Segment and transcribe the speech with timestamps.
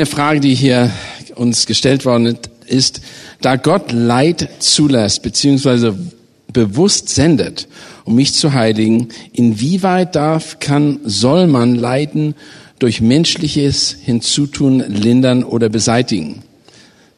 [0.00, 0.90] Eine Frage, die hier
[1.34, 3.02] uns gestellt worden ist,
[3.42, 5.94] da Gott Leid zulässt, beziehungsweise
[6.50, 7.68] bewusst sendet,
[8.06, 12.34] um mich zu heiligen, inwieweit darf, kann, soll man Leiden
[12.78, 16.44] durch menschliches Hinzutun lindern oder beseitigen?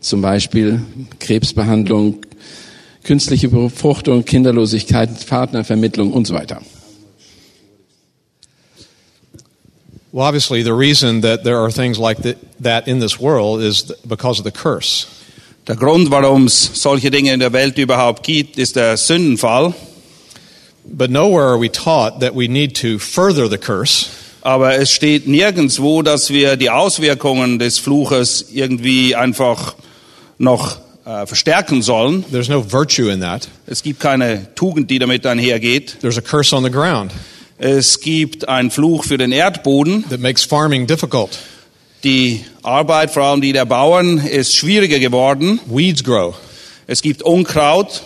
[0.01, 0.83] Zum Beispiel
[1.21, 2.27] Krebsbehandlung,
[3.05, 6.61] künstliche Befruchtung, Kinderlosigkeit, Partnervermittlung und so weiter.
[10.13, 13.91] Well, obviously, the reason that there are things like th- that in this world is
[14.07, 15.07] because of the curse.
[15.67, 19.75] Der Grund, warum es solche Dinge in der Welt überhaupt gibt, ist der Sündenfall.
[20.85, 24.11] But nowhere are we taught that we need to further the curse.
[24.43, 29.77] Aber es steht nirgendwo, dass wir die Auswirkungen des Fluches irgendwie einfach
[30.37, 30.77] noch
[31.07, 32.23] äh, verstärken sollen.
[32.31, 33.49] There's no virtue in that.
[33.67, 36.01] Es gibt keine Tugend, die damit einhergeht.
[36.03, 37.13] There's a curse on the ground
[37.63, 40.05] Es gibt einen Fluch für den Erdboden.
[40.11, 41.39] that makes farming difficult.
[42.03, 45.61] Die Arbeit, vor allem die der Bauern, ist schwieriger geworden.
[45.67, 46.35] Weeds grow.
[46.89, 48.03] Es gibt Unkraut.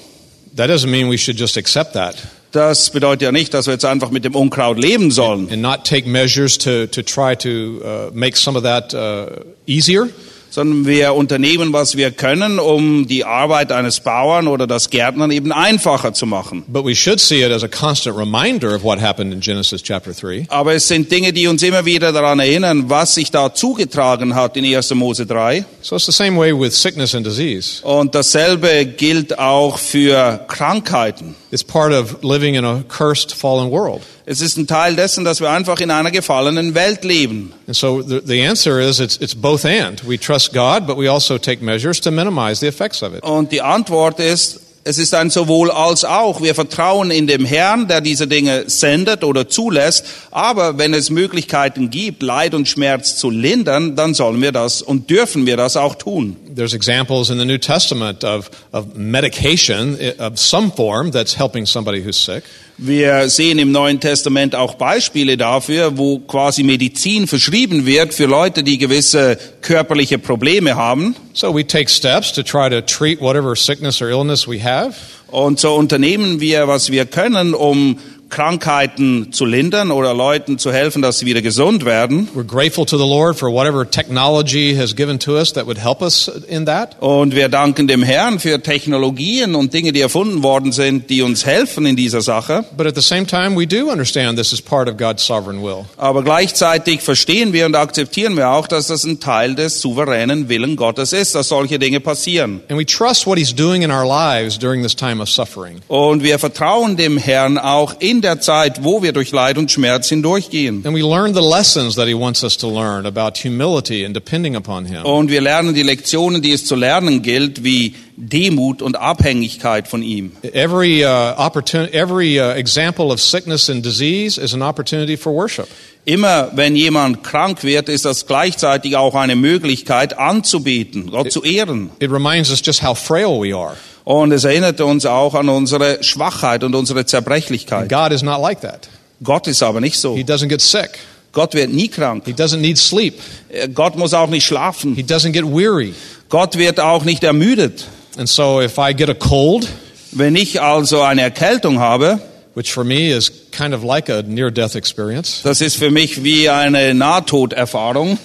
[0.57, 2.17] That doesn't mean we should just accept that
[2.53, 5.85] Das bedeutet ja nicht, dass wir jetzt einfach mit dem Unkraut leben sollen, and not
[5.85, 10.11] take measures to, to try to uh, make some of that uh, easier.
[10.57, 15.53] Sondern wir unternehmen, was wir können, um die Arbeit eines Bauern oder das Gärtnern eben
[15.53, 16.65] einfacher zu machen.
[16.67, 20.15] But we should see it as a constant reminder of what happened in Genesis chapter
[20.15, 20.47] 3.
[20.49, 24.57] Aber es sind Dinge, die uns immer wieder daran erinnern, was sich da zugetragen hat
[24.57, 24.95] in 1.
[24.95, 25.67] Mose 3.
[25.83, 27.83] So it's the same way with sickness and disease.
[27.83, 31.35] Und dasselbe gilt auch für Krankheiten.
[31.51, 34.01] It's part of living in a cursed, fallen world.
[34.29, 37.53] Es ist ein Teil dessen, dass wir einfach in einer gefallenen Welt leben.
[37.69, 40.03] And so the, the answer is it's, it's both and.
[40.05, 43.23] We trust God, but we also take measures to minimize the effects of it.
[43.23, 46.43] Und die Antwort ist, es ist ein sowohl als auch.
[46.43, 50.05] Wir vertrauen in dem Herrn, der diese Dinge sendet oder zulässt.
[50.33, 55.09] Aber wenn es Möglichkeiten gibt, Leid und Schmerz zu lindern, dann sollen wir das und
[55.09, 56.37] dürfen wir das auch tun.
[56.53, 61.65] There's examples in the New Testament of, of medication eh, of some form that's helping
[61.65, 62.43] somebody who's sick.
[62.79, 68.63] Wir sehen im Neuen Testament auch Beispiele dafür, wo quasi Medizin verschrieben wird für Leute,
[68.63, 71.17] die gewisse körperliche Probleme haben.
[71.33, 74.95] So we take steps to try to treat whatever sickness or illness we have.
[75.29, 77.99] Und so unternehmen wir, was wir können, um
[78.29, 82.29] Krankheiten zu lindern oder Leuten zu helfen, dass sie wieder gesund werden.
[82.35, 86.03] We're grateful to the Lord for whatever technology has given to us that would help
[86.03, 86.97] us in that.
[87.01, 91.47] Und wir danken dem Herrn für Technologien und Dinge, die erfunden worden sind, die uns
[91.47, 92.65] helfen in dieser Sache.
[92.77, 95.85] But at the same time, we do understand this is part of God's sovereign will.
[95.97, 100.77] Aber gleichzeitig verstehen wir und akzeptieren wir auch, dass das ein Teil des souveränen Willen
[100.77, 102.61] Gottes ist, dass solche Dinge passieren.
[102.69, 105.81] And we trust what He's doing in our lives during this time of suffering.
[105.89, 110.09] Und wir vertrauen dem Herrn auch in der Zeit, wo wir durch Leid und Schmerz
[110.09, 110.85] hindurchgehen.
[110.85, 114.57] And we learn the lessons that He wants us to learn about humility and depending
[114.57, 115.05] upon Him.
[115.05, 120.03] Und wir lernen die Lektionen, die es zu lernen gilt, wie Demut und Abhängigkeit von
[120.03, 120.33] ihm.
[120.43, 125.69] Every, uh, opportunity, every uh, example of sickness and disease is an opportunity for worship.
[126.07, 131.91] Immer wenn jemand krank wird, ist das gleichzeitig auch eine Möglichkeit anzubeten, Gott zu ehren.
[131.99, 133.77] It reminds us just how frail we are.
[134.07, 137.89] Und es erinnert uns auch an unsere Schwachheit und unsere Zerbrechlichkeit.
[137.89, 138.89] God is not like that.
[139.21, 140.15] Gott ist aber nicht so.
[140.15, 140.91] He doesn't get sick.
[141.33, 142.23] Gott wird nie krank.
[142.25, 143.15] He doesn't need sleep.
[143.49, 144.95] Äh, Gott muss auch nicht schlafen.
[144.95, 145.93] He doesn't get weary.
[146.29, 147.85] Gott wird auch nicht ermüdet.
[148.17, 149.67] And so if I get a cold,
[150.13, 152.21] Wenn ich also eine Erkältung habe,
[152.55, 156.23] which for me is kind of like a near death experience, das ist für mich
[156.23, 158.19] wie eine Nahtoderfahrung.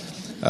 [0.44, 0.48] uh,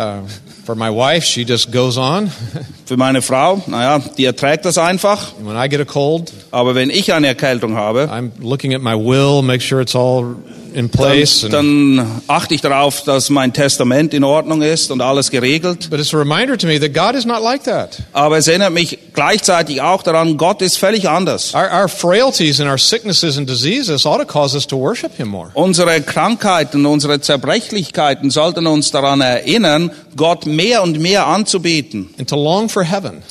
[0.66, 2.30] for my wife, she just goes on.
[2.86, 5.34] Für meine Frau, naja, die erträgt das einfach.
[5.44, 8.96] when I get a cold, Aber wenn ich eine Erkältung habe, I'm looking at my
[8.96, 10.36] will, make sure it's all
[10.74, 11.42] in place.
[11.50, 15.90] dann, dann achte ich darauf, dass mein Testament in Ordnung ist und alles geregelt.
[15.90, 18.02] but it's a reminder to me that God is not like that.
[18.14, 21.54] Aber es erinnert mich gleichzeitig auch daran, Gott ist völlig anders.
[21.54, 25.30] Our, our frailties and our sicknesses and diseases ought to cause us to worship Him
[25.30, 25.52] more.
[25.54, 32.36] Unsere Krankheiten, unsere Zerbrechlichkeiten sollten uns daran erinnern, Gott mehr und mehr anzubeten and to
[32.36, 33.22] long for heaven.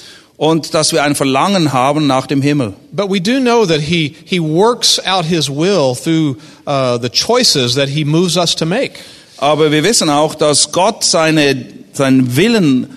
[0.40, 2.72] Und dass wir ein Verlangen haben nach dem Himmel.
[2.92, 7.74] But we do know that he, he works out his will through uh, the choices
[7.74, 8.94] that he moves us to make.
[9.36, 12.96] Aber wir wissen auch, dass Gott seine, seinen Willen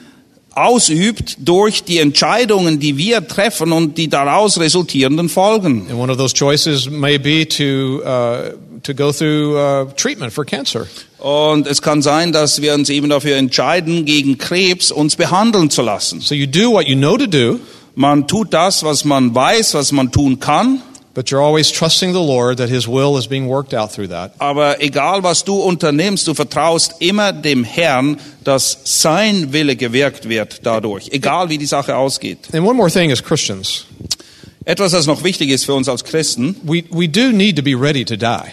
[0.55, 5.87] ausübt durch die Entscheidungen, die wir treffen und die daraus resultierenden Folgen.
[5.89, 8.53] And one of those choices may be to, uh,
[8.83, 10.87] to go through uh, treatment for cancer.
[11.19, 15.81] Und es kann sein, dass wir uns eben dafür entscheiden, gegen Krebs uns behandeln zu
[15.81, 16.21] lassen.
[16.21, 17.59] So you do what you know to do,
[17.95, 20.81] Man tut das, was man weiß, was man tun kann.
[21.13, 24.33] But you're always trusting the Lord that his will is being worked out through that.
[24.39, 30.61] Aber egal, was du unternimmst, du vertraust immer dem Herrn, dass sein Wille gewirkt wird
[30.63, 32.53] dadurch, egal wie die Sache ausgeht.
[32.53, 33.85] And one more thing as Christians,
[34.65, 37.75] Etwas, das noch wichtig ist für uns als Christen, we, we do need to be
[37.75, 38.51] ready to die.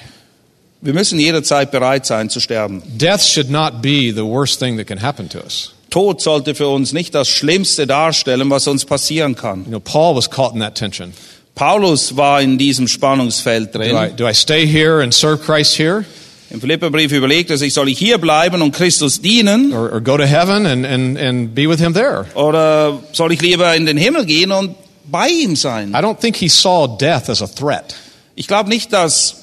[0.81, 2.83] wir müssen jederzeit bereit sein zu sterben.
[2.87, 5.73] Death should not be the worst thing that can happen to us.
[5.91, 9.65] Tod sollte für uns nicht das Schlimmste darstellen, was uns passieren kann.
[9.65, 11.13] You know, Paul was caught in that tension.
[11.61, 14.17] Paulus war in diesem Spannungsfeld Do I, drin.
[14.17, 16.07] do I stay here and serve Christ here
[16.49, 20.17] Im Philipperbrief überlegt er sich, soll ich hier bleiben und Christus dienen or, or go
[20.17, 22.25] to heaven and, and, and be with him there?
[22.35, 24.75] oder soll ich lieber in den Himmel gehen und
[25.05, 25.91] bei ihm sein?
[25.91, 27.95] I don't think he saw death as a threat.
[28.37, 29.40] Ich glaube nicht, dass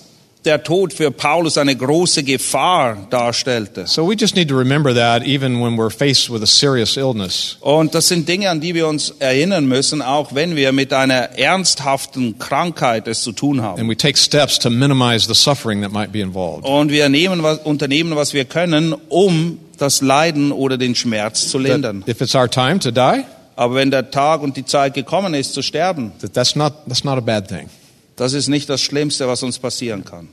[0.48, 3.86] der Tod für Paulus eine große Gefahr darstellte.
[3.86, 7.58] So we just need to remember that even when we're faced with a serious illness.
[7.60, 11.38] Und das sind Dinge, an die wir uns erinnern müssen, auch wenn wir mit einer
[11.38, 13.80] ernsthaften Krankheit es zu tun haben.
[13.80, 16.66] And we take steps to minimize the suffering that might be involved.
[16.66, 21.60] Und wir nehmen, was, unternehmen, was wir können, um das Leiden oder den Schmerz zu
[21.60, 22.02] lindern.
[22.02, 23.24] That if it's our time to die,
[23.58, 27.04] Aber wenn der Tag und die Zeit gekommen ist, zu sterben, that that's not, that's
[27.04, 27.70] not a bad thing.
[28.16, 30.30] das ist nicht das Schlimmste, was uns passieren kann.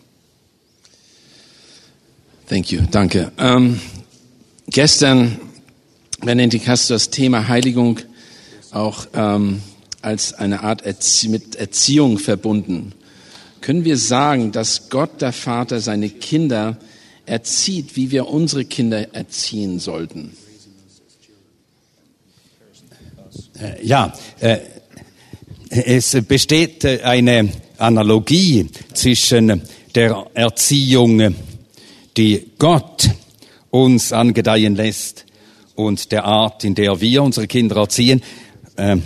[2.46, 3.32] Thank you, danke.
[3.38, 3.80] Ähm,
[4.66, 5.40] gestern,
[6.20, 8.00] Benedikt, hast du das Thema Heiligung
[8.70, 9.62] auch ähm,
[10.02, 12.92] als eine Art Erzie mit Erziehung verbunden.
[13.62, 16.76] Können wir sagen, dass Gott, der Vater, seine Kinder
[17.24, 20.36] erzieht, wie wir unsere Kinder erziehen sollten?
[23.58, 24.58] Äh, Ja, äh,
[25.70, 27.48] es besteht äh, eine
[27.78, 29.62] Analogie zwischen
[29.94, 31.34] der Erziehung,
[32.16, 33.10] die Gott
[33.70, 35.24] uns angedeihen lässt,
[35.74, 38.22] und der Art, in der wir unsere Kinder erziehen.
[38.76, 39.02] Ähm,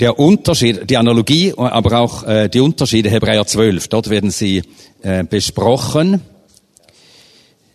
[0.00, 4.62] Der Unterschied, die Analogie, aber auch äh, die Unterschiede Hebräer 12, dort werden sie
[5.02, 6.22] äh, besprochen.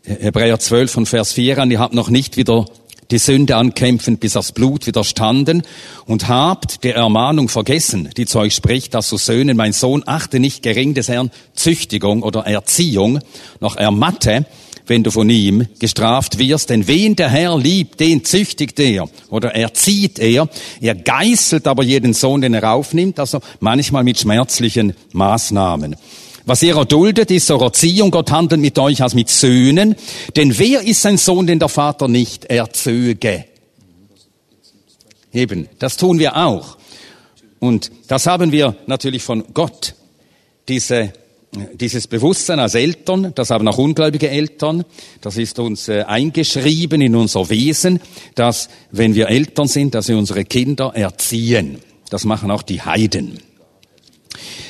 [0.05, 2.65] Hebräer 12 von Vers 4 an, ihr habt noch nicht wieder
[3.13, 5.61] die Sünde ankämpfend bis aufs Blut widerstanden
[6.07, 10.39] und habt der Ermahnung vergessen, die zu euch spricht, dass so Söhnen, mein Sohn, achte
[10.39, 13.19] nicht gering des Herrn Züchtigung oder Erziehung,
[13.59, 14.47] noch ermatte,
[14.87, 16.71] wenn du von ihm gestraft wirst.
[16.71, 20.49] Denn wen der Herr liebt, den züchtigt er oder erzieht er.
[20.81, 25.97] Er geißelt aber jeden Sohn, den er aufnimmt, also manchmal mit schmerzlichen Maßnahmen.
[26.45, 28.11] Was ihr erduldet, ist zur Erziehung.
[28.11, 29.95] Gott handelt mit euch als mit Söhnen.
[30.35, 33.45] Denn wer ist sein Sohn, den der Vater nicht erzöge?
[35.31, 36.77] Eben, das tun wir auch.
[37.59, 39.95] Und das haben wir natürlich von Gott.
[40.67, 41.13] Diese,
[41.75, 44.83] dieses Bewusstsein als Eltern, das haben auch ungläubige Eltern,
[45.21, 48.01] das ist uns äh, eingeschrieben in unser Wesen,
[48.35, 51.79] dass wenn wir Eltern sind, dass wir unsere Kinder erziehen.
[52.09, 53.39] Das machen auch die Heiden.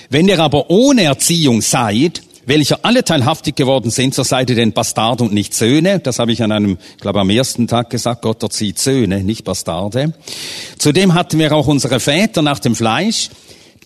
[0.09, 4.73] Wenn ihr aber ohne Erziehung seid, welcher alle teilhaftig geworden sind, so seid ihr denn
[4.73, 5.99] Bastard und nicht Söhne.
[5.99, 9.43] Das habe ich an einem, ich glaube am ersten Tag gesagt, Gott erzieht Söhne, nicht
[9.43, 10.13] Bastarde.
[10.77, 13.29] Zudem hatten wir auch unsere Väter nach dem Fleisch,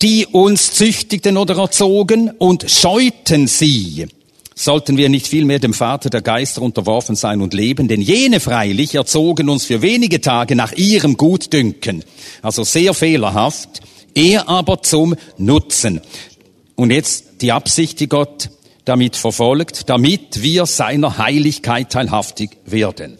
[0.02, 4.06] die uns züchtigten oder erzogen und scheuten sie.
[4.54, 8.96] Sollten wir nicht vielmehr dem Vater der Geister unterworfen sein und leben, denn jene freilich
[8.96, 12.02] erzogen uns für wenige Tage nach ihrem Gutdünken,
[12.42, 13.80] also sehr fehlerhaft,
[14.14, 16.00] er aber zum Nutzen.
[16.74, 18.50] Und jetzt die Absicht, die Gott
[18.84, 23.18] damit verfolgt, damit wir seiner Heiligkeit teilhaftig werden.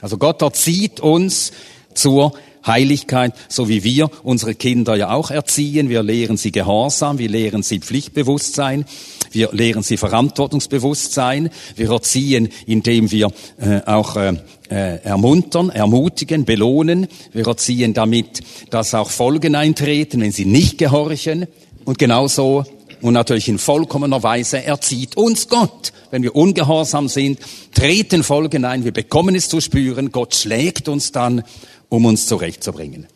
[0.00, 1.52] Also Gott erzieht uns
[1.94, 2.32] zur
[2.68, 5.88] Heiligkeit, so wie wir unsere Kinder ja auch erziehen.
[5.88, 8.84] Wir lehren sie Gehorsam, wir lehren sie Pflichtbewusstsein,
[9.32, 14.34] wir lehren sie Verantwortungsbewusstsein, wir erziehen, indem wir äh, auch äh,
[14.70, 17.08] äh, ermuntern, ermutigen, belohnen.
[17.32, 21.46] Wir erziehen damit, dass auch Folgen eintreten, wenn sie nicht gehorchen.
[21.84, 22.64] Und genauso
[23.00, 25.92] und natürlich in vollkommener Weise erzieht uns Gott.
[26.10, 27.38] Wenn wir ungehorsam sind,
[27.74, 31.42] treten Folgen ein, wir bekommen es zu spüren, Gott schlägt uns dann,
[31.88, 33.06] um uns zurechtzubringen.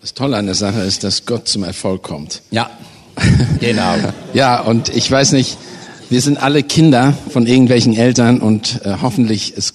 [0.00, 2.42] Das Tolle an der Sache ist, dass Gott zum Erfolg kommt.
[2.50, 2.70] Ja,
[3.60, 3.96] genau.
[4.34, 5.58] Ja, und ich weiß nicht,
[6.08, 9.74] wir sind alle Kinder von irgendwelchen Eltern und äh, hoffentlich ist,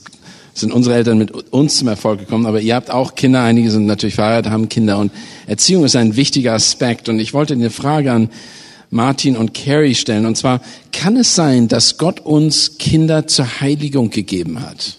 [0.53, 3.85] sind unsere Eltern mit uns zum Erfolg gekommen, aber ihr habt auch Kinder, einige sind
[3.85, 5.11] natürlich verheiratet, haben Kinder und
[5.47, 8.29] Erziehung ist ein wichtiger Aspekt und ich wollte eine Frage an
[8.89, 14.09] Martin und Carrie stellen und zwar, kann es sein, dass Gott uns Kinder zur Heiligung
[14.09, 14.97] gegeben hat?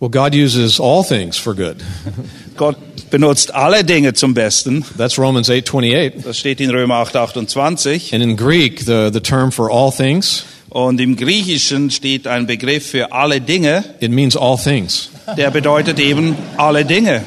[0.00, 1.76] Well, God uses all things for good.
[2.56, 2.76] Gott
[3.10, 4.84] benutzt alle Dinge zum Besten.
[4.96, 6.22] That's Romans 8:28.
[6.22, 8.12] Das steht in Römer 8, 28.
[8.14, 12.90] And in Greek, the, the term for all things, Und im Griechischen steht ein Begriff
[12.90, 15.08] für alle Dinge, it means all things.
[15.36, 17.22] der bedeutet eben alle Dinge.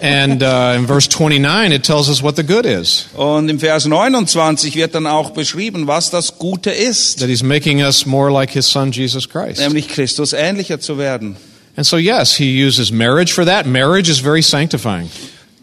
[0.00, 3.06] And uh, in verse 29, it tells us what the good is.
[3.14, 7.82] Und im Vers 29 wird dann auch beschrieben, was das Gute ist, That he's making
[7.82, 9.60] us more like his son, Jesus Christ.
[9.60, 11.36] nämlich Christus ähnlicher zu werden.
[11.76, 13.66] And so, yes, he uses marriage for that.
[13.66, 15.08] Marriage is very sanctifying.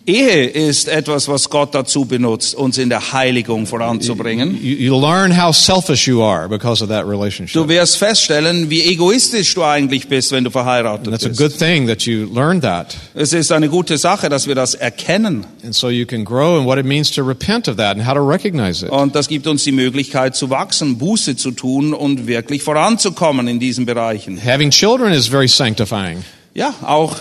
[0.07, 4.57] Ehe ist etwas, was Gott dazu benutzt, uns in der Heiligung voranzubringen.
[4.63, 7.53] You, you learn how selfish you are because of that relationship.
[7.53, 11.41] Du wirst feststellen, wie egoistisch du eigentlich bist, wenn du verheiratet And that's a bist.
[11.41, 12.95] good thing that you learn that.
[13.15, 15.45] Es ist eine gute Sache, dass wir das erkennen.
[15.65, 18.13] And so you can grow in what it means to repent of that and how
[18.13, 18.89] to recognize it.
[18.91, 23.59] Und das gibt uns die Möglichkeit zu wachsen, Buße zu tun und wirklich voranzukommen in
[23.59, 24.41] diesen Bereichen.
[24.41, 26.23] Having children is very sanctifying
[26.53, 27.17] Ja, auch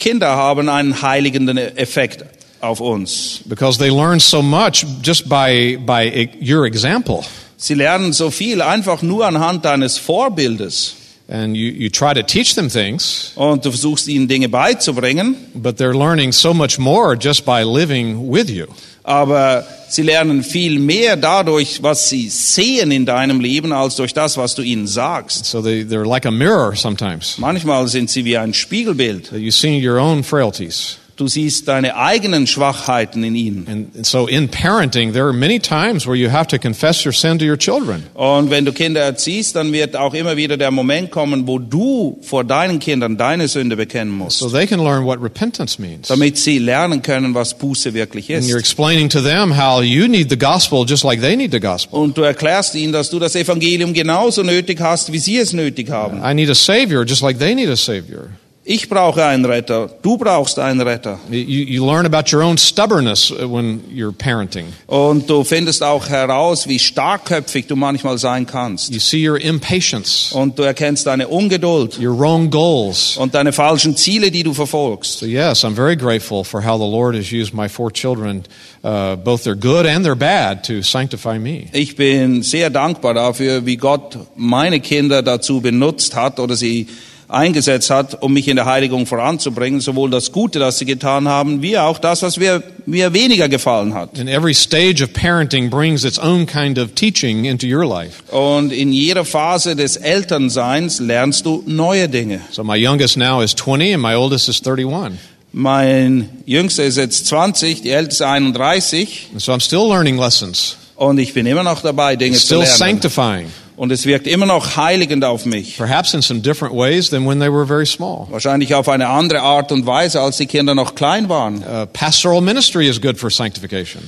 [0.00, 2.24] Kinder haben einen heiligenden Effekt
[2.60, 3.40] auf uns.
[3.46, 7.22] because they learn so much just by, by e- your example.
[7.56, 10.94] Sie lernen so viel einfach nur anhand deines Vorbildes.
[11.32, 15.76] And you, you try to teach them things, Und du versuchst ihnen Dinge beizubringen, but
[15.76, 18.66] they're learning so much more just by living with you.
[19.04, 24.36] aber sie lernen viel mehr dadurch, was sie sehen in deinem Leben, als durch das,
[24.36, 25.44] was du ihnen sagst.
[25.46, 27.38] So they, they're like a mirror sometimes.
[27.38, 29.32] Manchmal sind sie wie ein Spiegelbild.
[29.32, 30.96] You see your own frailties.
[31.20, 33.66] Du siehst deine eigenen Schwachheiten in ihnen.
[33.68, 37.38] And, so in parenting, there are many times where you have to confess your sin
[37.38, 38.04] to your children.
[38.14, 42.18] Und wenn du Kinder erziehst, dann wird auch immer wieder der Moment kommen, wo du
[42.22, 46.08] vor deinen Kindern deine Sünde bekennen musst, So they can learn what repentance means.
[46.08, 48.60] damit sie lernen können, was Buße wirklich And you're ist.
[48.60, 51.98] explaining to them how you need the gospel just like they need the gospel.
[52.00, 55.90] Und du erklärst ihnen, dass du das Evangelium genauso nötig hast, wie sie es nötig
[55.90, 56.22] haben.
[56.24, 58.30] I need a savior just like they need a savior.
[58.62, 61.18] Ich brauche einen Retter, du brauchst einen Retter.
[61.30, 64.66] You, you learn about your own stubbornness uh, when you're parenting.
[64.86, 68.92] Und du findest auch heraus, wie starkköpfig du manchmal sein kannst.
[68.92, 73.16] You see your impatience, Und du erkennst deine Ungeduld your wrong goals.
[73.16, 75.20] und deine falschen Ziele, die du verfolgst.
[75.20, 78.44] So yes, I'm very grateful for how the Lord has used my four children,
[78.84, 81.68] uh, both their good and their bad, to sanctify me.
[81.72, 86.88] Ich bin sehr dankbar dafür, wie Gott meine Kinder dazu benutzt hat oder sie
[87.30, 91.62] eingesetzt hat, um mich in der Heiligung voranzubringen, sowohl das Gute, das sie getan haben,
[91.62, 94.18] wie auch das, was mir, mir weniger gefallen hat.
[94.18, 98.22] And every stage of parenting brings its own kind of teaching into your life.
[98.32, 102.40] Und in jeder Phase des Elternseins lernst du neue Dinge.
[102.50, 105.18] So my youngest now is 20 and my oldest is 31.
[105.52, 111.18] Mein Jüngster ist jetzt 20, die Älteste 31 And so I'm still learning lessons, und
[111.18, 112.76] ich bin immer noch dabei, Dinge zu still lernen.
[112.76, 113.46] sanctifying,
[113.80, 115.78] Und es wirkt immer noch heiligend auf mich.
[115.78, 118.26] perhaps in some different ways than when they were very small.
[118.28, 121.62] Wahrscheinlich auf eine andere Art und Weise, als die Kinder noch klein waren.
[121.62, 124.02] Uh, pastoral ministry is good for sanctification.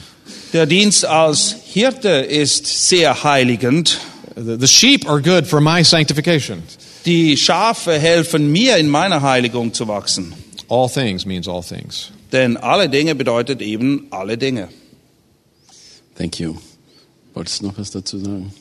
[0.53, 3.99] Der Dienst als Hirte ist sehr heiligend.
[4.37, 6.63] The, the sheep are good for my sanctification.
[7.07, 10.35] Die Schafe helfen mir, in meiner Heiligung zu wachsen.
[10.69, 12.11] All things means all things.
[12.31, 14.69] Denn alle Dinge bedeutet eben alle Dinge.
[16.19, 16.57] Thank you.
[17.33, 18.53] Wolltest du noch was dazu sagen?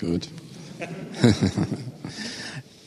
[0.00, 0.28] Gut.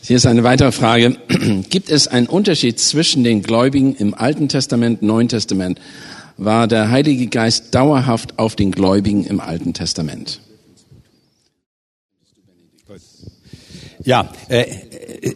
[0.02, 1.18] Hier ist eine weitere Frage.
[1.70, 5.80] Gibt es einen Unterschied zwischen den Gläubigen im Alten Testament, Neuen Testament?
[6.38, 10.40] War der Heilige Geist dauerhaft auf den Gläubigen im Alten Testament?
[14.04, 14.66] Ja, äh,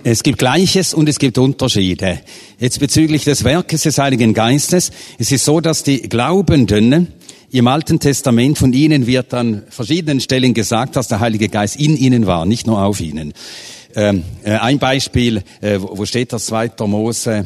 [0.04, 2.22] es gibt Gleiches und es gibt Unterschiede.
[2.60, 4.92] Jetzt bezüglich des Werkes des Heiligen Geistes.
[5.20, 7.10] Es ist so, dass die Glaubenden
[7.54, 11.96] im Alten Testament von ihnen wird an verschiedenen Stellen gesagt, dass der Heilige Geist in
[11.96, 13.34] ihnen war, nicht nur auf ihnen.
[13.96, 16.72] Ähm, äh, ein Beispiel, äh, wo steht das 2.
[16.88, 17.46] Mose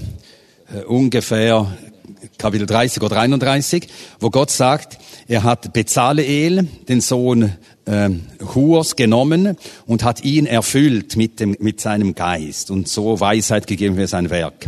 [0.73, 1.77] äh, ungefähr
[2.37, 3.89] Kapitel 30 oder 31,
[4.21, 4.97] wo Gott sagt,
[5.27, 7.51] er hat Bezaleel, den Sohn
[7.85, 8.21] ähm,
[8.55, 13.97] Hurs, genommen und hat ihn erfüllt mit, dem, mit seinem Geist und so Weisheit gegeben
[13.97, 14.67] für sein Werk.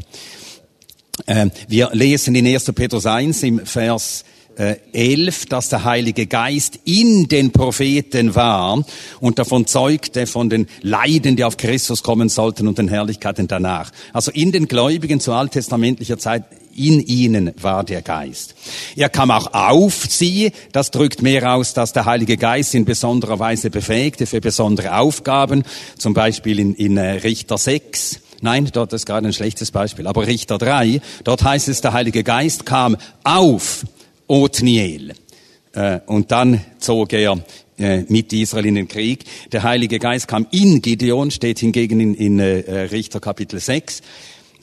[1.27, 2.73] Ähm, wir lesen in 1.
[2.73, 4.25] Petrus 1 im Vers
[4.59, 8.83] äh, 11, dass der Heilige Geist in den Propheten war
[9.19, 13.91] und davon zeugte von den Leiden, die auf Christus kommen sollten und den Herrlichkeiten danach.
[14.13, 16.43] Also in den Gläubigen zu alttestamentlicher Zeit
[16.75, 18.55] in ihnen war der Geist.
[18.95, 20.51] Er kam auch auf sie.
[20.71, 25.63] Das drückt mehr aus, dass der Heilige Geist in besonderer Weise befähigte für besondere Aufgaben.
[25.97, 28.21] Zum Beispiel in, in äh, Richter 6.
[28.41, 30.07] Nein, dort ist gerade ein schlechtes Beispiel.
[30.07, 33.85] Aber Richter 3, dort heißt es, der Heilige Geist kam auf
[34.29, 35.13] Othniel.
[35.73, 37.43] Äh, und dann zog er
[37.77, 39.25] äh, mit Israel in den Krieg.
[39.51, 44.01] Der Heilige Geist kam in Gideon, steht hingegen in, in Richter Kapitel 6.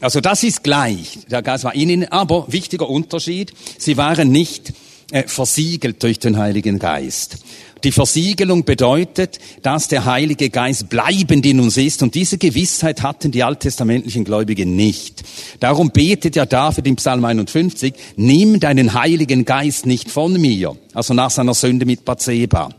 [0.00, 1.18] Also das ist gleich.
[1.30, 4.72] Der Geist war in ihnen, aber wichtiger Unterschied, sie waren nicht
[5.12, 7.38] äh, versiegelt durch den Heiligen Geist.
[7.86, 13.30] Die Versiegelung bedeutet, dass der Heilige Geist bleibend in uns ist und diese Gewissheit hatten
[13.30, 15.22] die alttestamentlichen Gläubigen nicht.
[15.60, 21.14] Darum betet ja David im Psalm 51, nimm deinen Heiligen Geist nicht von mir, also
[21.14, 22.70] nach seiner Sünde mit Bathseba.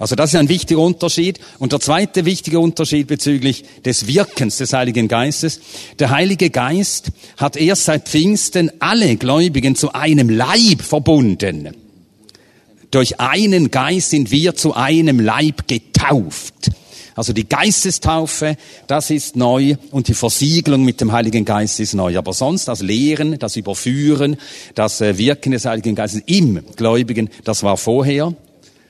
[0.00, 1.38] Also das ist ein wichtiger Unterschied.
[1.60, 5.60] Und der zweite wichtige Unterschied bezüglich des Wirkens des Heiligen Geistes.
[6.00, 11.85] Der Heilige Geist hat erst seit Pfingsten alle Gläubigen zu einem Leib verbunden.
[12.90, 16.70] Durch einen Geist sind wir zu einem Leib getauft.
[17.16, 22.18] Also die Geistestaufe, das ist neu und die Versiegelung mit dem Heiligen Geist ist neu.
[22.18, 24.36] Aber sonst das Lehren, das Überführen,
[24.74, 28.34] das äh, Wirken des Heiligen Geistes im Gläubigen, das war vorher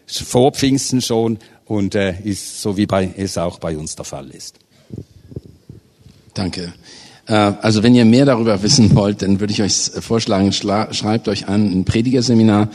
[0.07, 4.29] vor Pfingsten schon und äh, ist so wie bei, es auch bei uns der Fall
[4.31, 4.57] ist.
[6.35, 6.75] Danke.
[7.27, 11.49] Äh, also wenn ihr mehr darüber wissen wollt, dann würde ich euch vorschlagen, schreibt euch
[11.49, 12.71] an ein Predigerseminar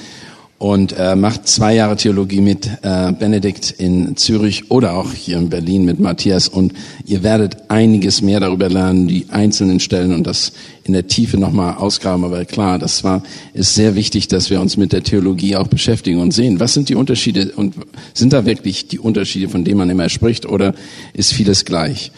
[0.62, 5.50] und äh, macht zwei Jahre Theologie mit äh, Benedikt in Zürich oder auch hier in
[5.50, 6.74] Berlin mit Matthias und
[7.08, 10.52] ihr werdet einiges mehr darüber lernen, die einzelnen Stellen und das
[10.84, 12.24] in der Tiefe nochmal ausgraben.
[12.24, 13.24] Aber klar, das war
[13.56, 16.90] ist sehr wichtig, dass wir uns mit der Theologie auch beschäftigen und sehen, was sind
[16.90, 17.74] die Unterschiede und
[18.14, 20.76] sind da wirklich die Unterschiede, von denen man immer spricht oder
[21.16, 22.12] ist vieles gleich?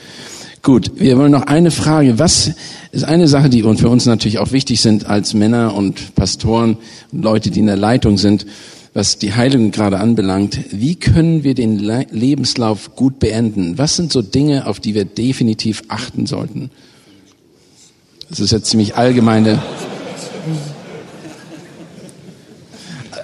[0.65, 2.19] Gut, wir wollen noch eine Frage.
[2.19, 2.51] Was
[2.93, 6.77] ist eine Sache, die für uns natürlich auch wichtig sind als Männer und Pastoren
[7.11, 8.45] und Leute, die in der Leitung sind,
[8.93, 10.57] was die Heilung gerade anbelangt.
[10.71, 13.77] Wie können wir den Lebenslauf gut beenden?
[13.77, 16.71] Was sind so Dinge, auf die wir definitiv achten sollten?
[18.29, 19.61] Das ist jetzt ziemlich allgemeine.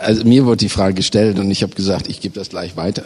[0.02, 3.04] Also mir wurde die Frage gestellt und ich habe gesagt, ich gebe das gleich weiter.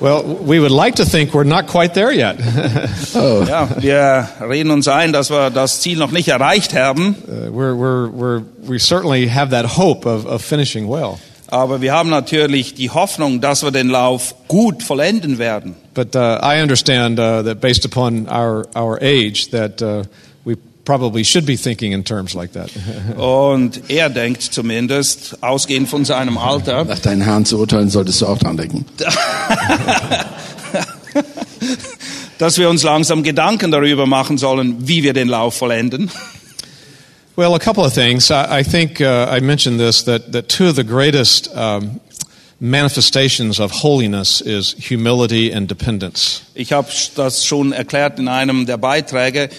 [0.00, 2.36] Well, we would like to think we're not quite there yet.
[3.16, 3.44] oh.
[3.48, 7.16] Ja, wir reden uns ein, dass wir das Ziel noch nicht erreicht haben.
[7.26, 11.18] Uh, we're, we're, we're, we certainly have that hope of, of finishing well.
[11.48, 15.74] Aber wir haben natürlich die Hoffnung, dass wir den Lauf gut vollenden werden.
[15.94, 20.04] But uh, I understand uh, that based upon our, our age that uh,
[20.88, 22.70] probably should be thinking in terms like that.
[23.18, 26.84] Und er denkt zumindest, ausgehend von seinem Alter.
[26.88, 28.86] Nach deinen Haaren zu urteilen, solltest du auch dran denken.
[32.38, 36.10] dass wir uns langsam Gedanken darüber machen sollen, wie wir den Lauf vollenden.
[37.36, 38.30] Well, a couple of things.
[38.30, 42.00] I, I think uh, I mentioned this that, that two of the greatest um,
[42.60, 46.42] manifestations of holiness is humility and dependence.
[46.54, 49.50] Ich habe das schon erklärt in einem der Beiträge.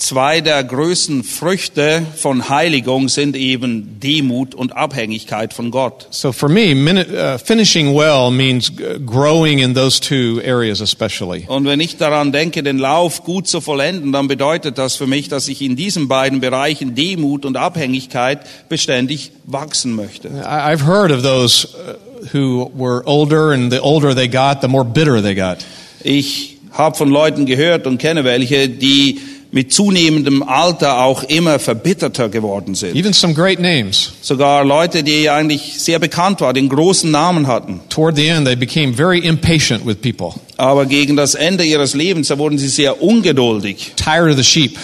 [0.00, 6.06] Zwei der größten Früchte von Heiligung sind eben Demut und Abhängigkeit von Gott.
[6.08, 8.72] So for me, uh, finishing well means
[9.04, 11.44] growing in those two areas especially.
[11.46, 15.28] Und wenn ich daran denke, den Lauf gut zu vollenden, dann bedeutet das für mich,
[15.28, 20.30] dass ich in diesen beiden Bereichen Demut und Abhängigkeit beständig wachsen möchte.
[20.30, 24.84] I've heard of those uh, who were older and the older they got, the more
[24.86, 25.58] bitter they got.
[26.02, 29.20] Ich habe von Leuten gehört und kenne welche, die
[29.52, 32.94] mit zunehmendem Alter auch immer verbitterter geworden sind.
[32.94, 34.12] Even some great names.
[34.20, 37.80] Sogar Leute, die eigentlich sehr bekannt waren, den großen Namen hatten.
[37.88, 40.34] Toward the end they became very impatient with people.
[40.56, 43.92] Aber gegen das Ende ihres Lebens, da wurden sie sehr ungeduldig.
[43.96, 44.78] Tired of the sheep.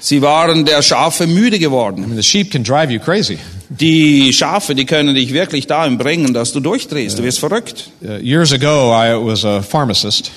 [0.00, 2.02] Sie waren der Schafe müde geworden.
[2.02, 3.38] I mean, the sheep can drive you crazy.
[3.68, 7.18] Die Schafe, die können dich wirklich dahin bringen, dass du durchdrehst.
[7.18, 7.90] Du wirst verrückt.
[8.02, 10.32] Uh, years ago, I was a pharmacist.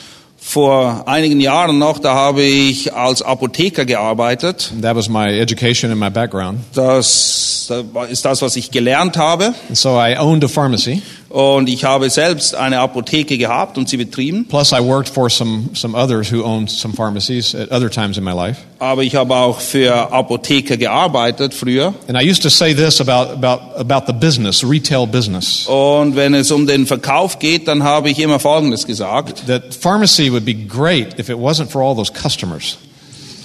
[0.48, 4.72] Vor einigen Jahren noch, da habe ich als Apotheker gearbeitet.
[4.80, 6.60] That was my education and my background.
[6.76, 7.72] Das,
[8.10, 9.56] ist das, was ich gelernt habe.
[9.68, 11.02] And so I owned a pharmacy.
[11.36, 14.46] Und ich habe selbst eine Apotheke gehabt und sie betrieben.
[14.48, 18.24] Plus I worked for some some others who owned some pharmacies at other times in
[18.24, 18.62] my life.
[18.80, 21.94] Aber ich habe auch für Apotheker gearbeitet früher.
[22.08, 25.68] And I used to say this about about about the business, retail business.
[25.68, 29.46] Und wenn es um den Verkauf geht, dann habe ich immer folgendes gesagt.
[29.48, 32.78] That pharmacy would be great if it wasn't for all those customers.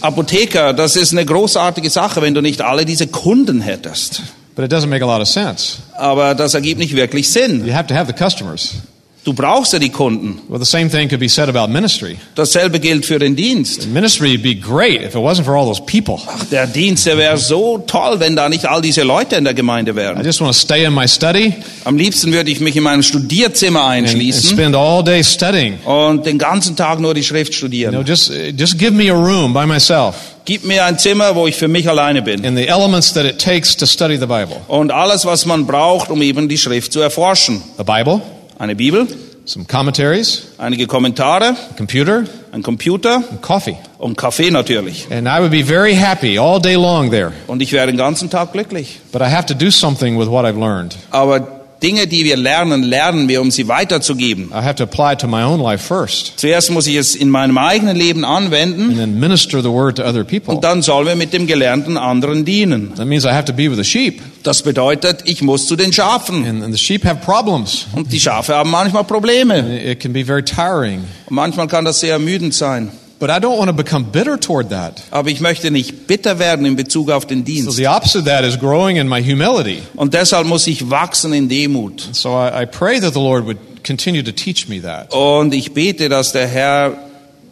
[0.00, 4.22] Apotheker, das ist eine großartige Sache, wenn du nicht alle diese Kunden hättest.
[4.54, 5.78] But it doesn't make a lot of sense.
[5.96, 7.64] Aber das ergibt nicht wirklich Sinn.
[7.66, 8.76] You have to have the customers.
[9.22, 10.40] Du brauchst ja die Kunden.
[10.48, 12.16] Well, the same thing could be said about ministry.
[12.36, 13.86] Dasselbe gilt für den Dienst.
[13.88, 16.16] Ministry would be great if it wasn't for all those people.
[16.26, 19.52] Ach, der Dienst, der wäre so toll, wenn da nicht all diese Leute in der
[19.52, 20.24] Gemeinde I wären.
[20.24, 21.52] just want to stay in my study
[21.84, 25.78] Am liebsten würde ich mich in meinem Studierzimmer and, and einschließen spend all day studying.
[25.84, 28.06] und den ganzen Tag nur die Schrift You know, studieren.
[28.06, 30.14] just just give me a room by myself
[30.46, 32.42] Gib mir ein Zimmer, wo ich für mich alleine bin.
[32.46, 34.56] and the elements that it takes to study the Bible.
[34.68, 37.60] Und alles, was man braucht, um eben die Schrift zu erforschen.
[37.76, 38.22] The Bible,
[38.60, 39.06] Eine Bibel,
[39.46, 43.78] some commentaries, einige Kommentare, a computer, ein Computer and coffee.
[43.96, 45.06] und Kaffee natürlich.
[45.10, 47.32] And I would be very happy all day long there.
[47.46, 49.00] Und ich wäre den ganzen Tag glücklich.
[49.12, 50.94] But I have to do something with what I've learned.
[51.10, 54.50] Aber Dinge, die wir lernen, lernen wir, um sie weiterzugeben.
[54.50, 57.30] I have to apply it to my own life first Zuerst muss ich es in
[57.30, 60.54] meinem eigenen Leben anwenden and then minister the word to other people.
[60.54, 62.94] und dann sollen wir mit dem Gelernten anderen dienen.
[62.96, 64.20] That means I have to be with the sheep.
[64.42, 66.46] Das bedeutet, ich muss zu den Schafen.
[66.46, 67.86] And, and the sheep have problems.
[67.94, 69.82] Und die Schafe haben manchmal Probleme.
[69.82, 71.04] It can be very tiring.
[71.26, 72.90] Und manchmal kann das sehr ermüdend sein.
[73.20, 75.02] But I don't want to become bitter toward that.
[75.10, 77.76] Aber ich möchte nicht bitter werden in Bezug auf den So Dienst.
[77.76, 79.82] the opposite of that is growing in my humility.
[79.94, 82.00] Und deshalb muss ich wachsen in Demut.
[82.12, 85.12] So I, I pray that the Lord would continue to teach me that.
[85.12, 86.94] Und ich bete, dass der Herr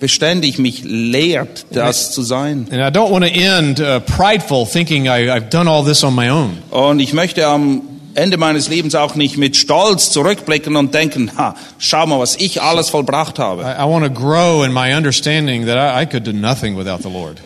[0.00, 2.66] beständig mich lehrt, das zu sein.
[2.70, 6.14] And I don't want to end uh, prideful, thinking I, I've done all this on
[6.14, 6.58] my own.
[6.70, 7.82] Und ich möchte am
[8.18, 12.60] Ende meines Lebens auch nicht mit Stolz zurückblicken und denken, ha, schau mal, was ich
[12.60, 13.62] alles vollbracht habe.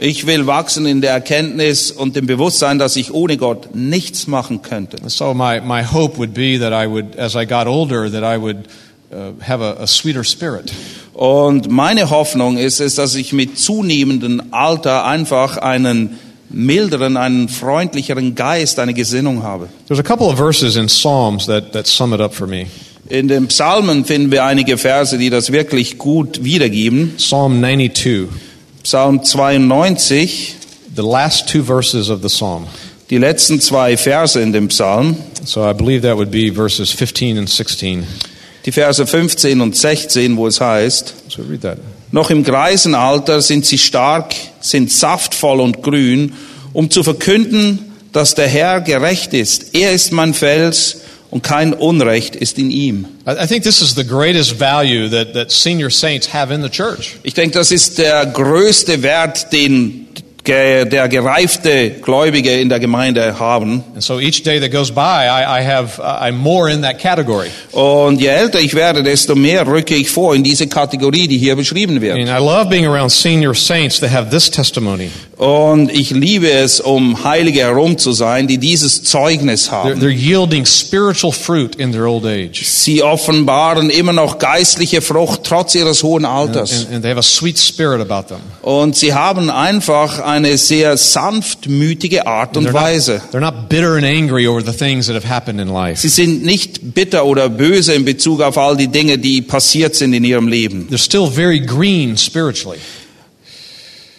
[0.01, 4.63] Ich will wachsen in der Erkenntnis und dem Bewusstsein, dass ich ohne Gott nichts machen
[4.63, 4.97] könnte.
[5.07, 8.41] So my, my hope would be that I would, as I got older, that I
[8.41, 8.69] would
[9.13, 10.73] uh, have a, a sweeter spirit.
[11.13, 16.19] Und meine Hoffnung ist es, dass ich mit zunehmendem Alter einfach einen
[16.53, 19.69] milderen, einen freundlicheren Geist, eine Gesinnung habe.
[19.89, 22.67] There's a couple of verses in Psalms that, that sum it up for me.
[23.09, 27.15] In den Psalmen finden wir einige Verse, die das wirklich gut wiedergeben.
[27.19, 28.29] Psalm 92,
[28.83, 30.55] Psalm 92,
[30.97, 32.67] the last two verses of the psalm.
[33.11, 37.37] die letzten zwei Verse in dem Psalm, So I believe that would be verses 15
[37.39, 38.05] and 16.
[38.65, 41.79] die Verse 15 und 16, wo es heißt, So read that.
[42.13, 46.35] Noch im Greisenalter sind sie stark, sind saftvoll und grün,
[46.75, 49.75] um zu verkünden, dass der Herr gerecht ist.
[49.75, 53.07] Er ist mein Fels und kein Unrecht ist in ihm.
[53.27, 57.17] I think this is the greatest value that, that senior saints have in the church.
[57.23, 60.07] Ich denke, das ist der größte Wert, den
[60.45, 63.85] der gereifte Gläubige in der Gemeinde haben.
[63.95, 66.99] And so each day that goes by, I, I have, uh, I'm more in that
[66.99, 67.49] category.
[67.71, 71.55] Und je älter ich werde, desto mehr rücke ich vor in diese Kategorie, die hier
[71.55, 72.17] beschrieben wird.
[72.17, 75.11] mean, I love being around senior saints that have this testimony.
[75.37, 80.01] Und ich liebe es, um Heilige herum zu sein, die dieses Zeugnis They're, haben.
[80.01, 82.65] they're yielding spiritual fruit in their old age.
[82.65, 86.87] Sie offenbaren immer noch geistliche Frucht trotz ihres hohen Alters.
[86.87, 88.41] And, and they have a sweet spirit about them.
[88.63, 93.15] Und sie haben einfach eine sehr sanftmütige Art und Weise.
[93.15, 96.01] not, they're not bitter and angry over the things that have happened in life.
[96.01, 100.13] Sie sind nicht bitter oder böse in Bezug auf all die Dinge, die passiert sind
[100.13, 100.89] in ihrem Leben.
[100.91, 102.79] They're still very green spiritually.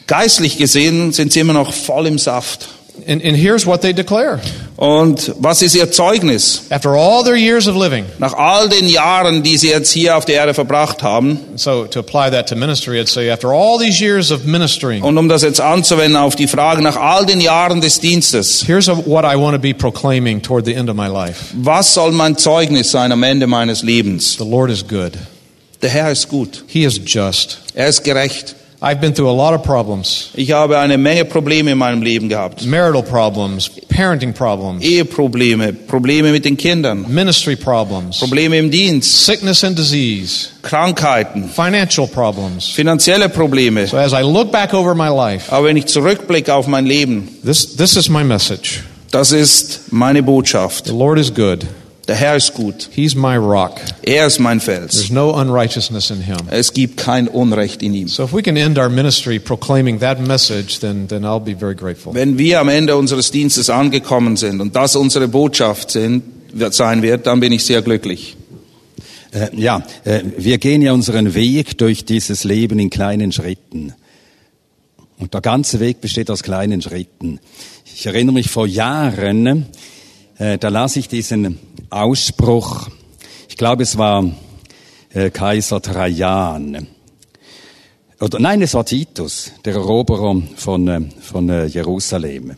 [0.07, 2.69] Geistlich gesehen sind sie immer noch voll im Saft.
[3.07, 4.39] And, and here's what they declare.
[4.77, 6.63] Und was ist ihr Zeugnis?
[6.69, 10.25] After all their years of living, Nach all den Jahren, die sie jetzt hier auf
[10.25, 13.99] der Erde verbracht haben, so to apply that to ministry, I'd say after all these
[13.99, 17.81] years of ministering, und um das jetzt anzuwenden auf die Frage, nach all den Jahren
[17.81, 21.45] des Dienstes, here's what I want to be proclaiming toward the end of my life.
[21.55, 24.37] was soll mein Zeugnis sein am Ende meines Lebens?
[24.37, 25.13] The Lord is good.
[25.81, 26.63] Der Herr ist gut.
[26.67, 27.59] He is just.
[27.73, 28.55] Er ist gerecht.
[28.85, 30.29] I've been through a lot of problems.
[30.33, 32.65] Ich habe eine Menge Probleme in meinem Leben gehabt.
[32.65, 39.63] Marital problems, parenting problems, Eheprobleme, Probleme mit den Kindern, ministry problems, Probleme im Dienst, sickness
[39.63, 42.67] and disease, Krankheiten, financial problems.
[42.71, 43.87] finanzielle Probleme.
[43.87, 47.29] So as I look back over my life, Aber wenn ich zurückblicke auf mein Leben,
[47.45, 48.83] this, this is my message.
[49.11, 50.87] das ist meine Botschaft.
[50.87, 51.65] The Lord is good.
[52.07, 52.89] Der Herr ist gut.
[52.91, 53.79] He's my rock.
[54.01, 54.91] Er ist mein Fels.
[54.91, 56.37] There's no unrighteousness in him.
[56.49, 58.09] Es gibt kein Unrecht in ihm.
[58.09, 61.75] So if we can end our ministry proclaiming that message, then, then I'll be very
[61.75, 62.13] grateful.
[62.13, 67.01] Wenn wir am Ende unseres Dienstes angekommen sind und das unsere Botschaft sind, wird, sein
[67.01, 68.35] wird, dann bin ich sehr glücklich.
[69.31, 73.93] Äh, ja, äh, wir gehen ja unseren Weg durch dieses Leben in kleinen Schritten.
[75.19, 77.39] Und der ganze Weg besteht aus kleinen Schritten.
[77.95, 79.67] Ich erinnere mich vor Jahren,
[80.37, 81.59] äh, da las ich diesen
[81.93, 82.89] Ausspruch,
[83.47, 84.25] ich glaube es war
[85.13, 86.87] äh, Kaiser Trajan.
[88.19, 92.55] Oder nein, es war Titus, der Eroberer von, äh, von äh, Jerusalem.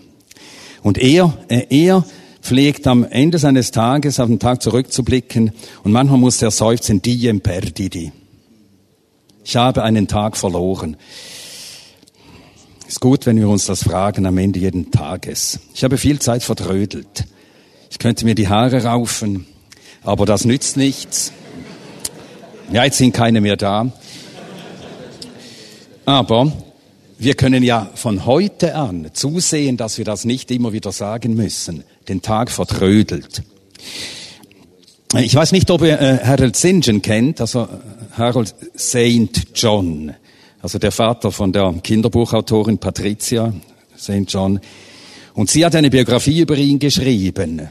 [0.83, 2.05] Und er, er
[2.41, 5.51] pflegt am Ende seines Tages auf den Tag zurückzublicken
[5.83, 8.11] und manchmal muss er seufzen, diem perdidi.
[9.43, 10.95] Ich habe einen Tag verloren.
[12.87, 15.59] Ist gut, wenn wir uns das fragen am Ende jeden Tages.
[15.73, 17.25] Ich habe viel Zeit vertrödelt.
[17.89, 19.45] Ich könnte mir die Haare raufen,
[20.03, 21.31] aber das nützt nichts.
[22.71, 23.91] Ja, jetzt sind keine mehr da.
[26.05, 26.51] Aber
[27.17, 31.83] wir können ja von heute an zusehen, dass wir das nicht immer wieder sagen müssen.
[32.07, 33.43] Den Tag vertrödelt.
[35.17, 37.01] Ich weiß nicht, ob ihr äh, Harold St.
[37.01, 39.47] kennt, also äh, Harold St.
[39.55, 40.13] John,
[40.61, 43.53] also der Vater von der Kinderbuchautorin Patricia
[43.97, 44.25] St.
[44.27, 44.59] John.
[45.35, 47.67] Und sie hat eine Biografie über ihn geschrieben.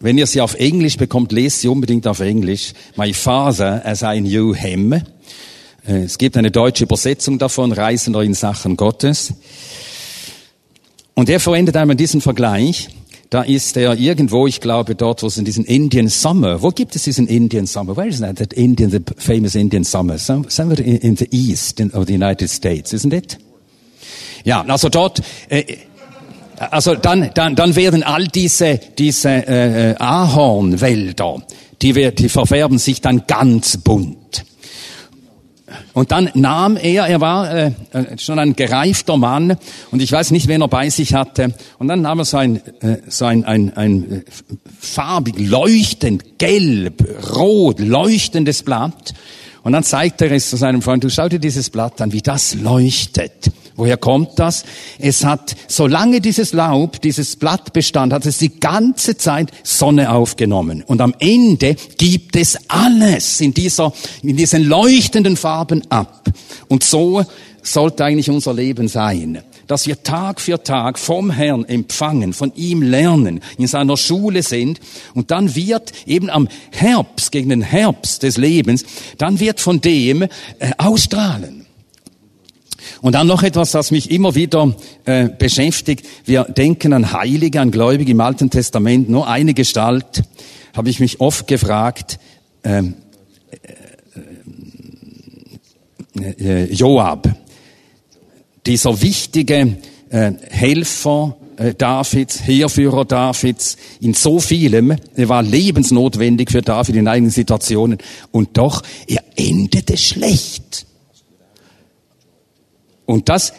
[0.00, 2.72] Wenn ihr sie auf Englisch bekommt, lest sie unbedingt auf Englisch.
[2.96, 4.92] My father as I knew him.
[4.92, 5.02] Äh,
[6.04, 9.34] es gibt eine deutsche Übersetzung davon, Reisender in Sachen Gottes.
[11.14, 12.88] Und er verwendet einmal diesen Vergleich.
[13.30, 16.94] Da ist er irgendwo, ich glaube, dort, wo es in diesen Indian Summer, wo gibt
[16.94, 17.96] es diesen Indian Summer?
[17.96, 20.16] Where is that, that Indian, the famous Indian Summer?
[20.18, 23.38] Somewhere in, the east of the United States, isn't it?
[24.44, 25.64] Ja, also dort, äh,
[26.58, 31.42] also dann, dann, dann werden all diese, diese äh, Ahornwälder,
[31.80, 34.44] die, die verfärben sich dann ganz bunt.
[35.92, 37.72] Und dann nahm er, er war äh,
[38.18, 39.56] schon ein gereifter Mann
[39.90, 41.54] und ich weiß nicht, wen er bei sich hatte.
[41.78, 44.24] Und dann nahm er so ein, äh, so ein, ein, ein
[44.80, 47.04] farbig, leuchtend, gelb,
[47.36, 49.14] rot, leuchtendes Blatt.
[49.62, 52.22] Und dann zeigte er es zu seinem Freund, du schau dir dieses Blatt an, wie
[52.22, 53.50] das leuchtet.
[53.78, 54.64] Woher kommt das?
[54.98, 60.82] Es hat, solange dieses Laub, dieses Blatt bestand, hat es die ganze Zeit Sonne aufgenommen.
[60.84, 66.28] Und am Ende gibt es alles in dieser, in diesen leuchtenden Farben ab.
[66.66, 67.24] Und so
[67.62, 69.42] sollte eigentlich unser Leben sein.
[69.68, 74.80] Dass wir Tag für Tag vom Herrn empfangen, von ihm lernen, in seiner Schule sind.
[75.14, 78.84] Und dann wird eben am Herbst, gegen den Herbst des Lebens,
[79.18, 80.28] dann wird von dem äh,
[80.78, 81.57] ausstrahlen.
[83.02, 84.74] Und dann noch etwas, das mich immer wieder
[85.04, 86.06] äh, beschäftigt.
[86.24, 89.08] Wir denken an Heilige, an Gläubige im Alten Testament.
[89.08, 90.22] Nur eine Gestalt
[90.74, 92.18] habe ich mich oft gefragt.
[92.64, 92.94] Ähm,
[96.20, 97.28] äh, äh, Joab,
[98.66, 99.76] dieser wichtige
[100.10, 107.08] äh, Helfer äh, Davids, Heerführer Davids, in so vielem, er war lebensnotwendig für David in
[107.08, 107.98] einigen Situationen.
[108.30, 110.86] Und doch, er endete schlecht.
[113.08, 113.54] Und das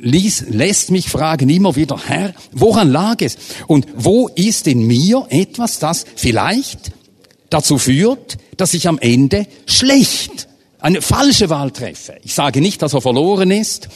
[0.00, 3.36] ließ, lässt mich fragen immer wieder, Herr, woran lag es?
[3.66, 6.92] Und wo ist in mir etwas, das vielleicht
[7.50, 10.46] dazu führt, dass ich am Ende schlecht
[10.78, 12.14] eine falsche Wahl treffe?
[12.22, 13.88] Ich sage nicht, dass er verloren ist,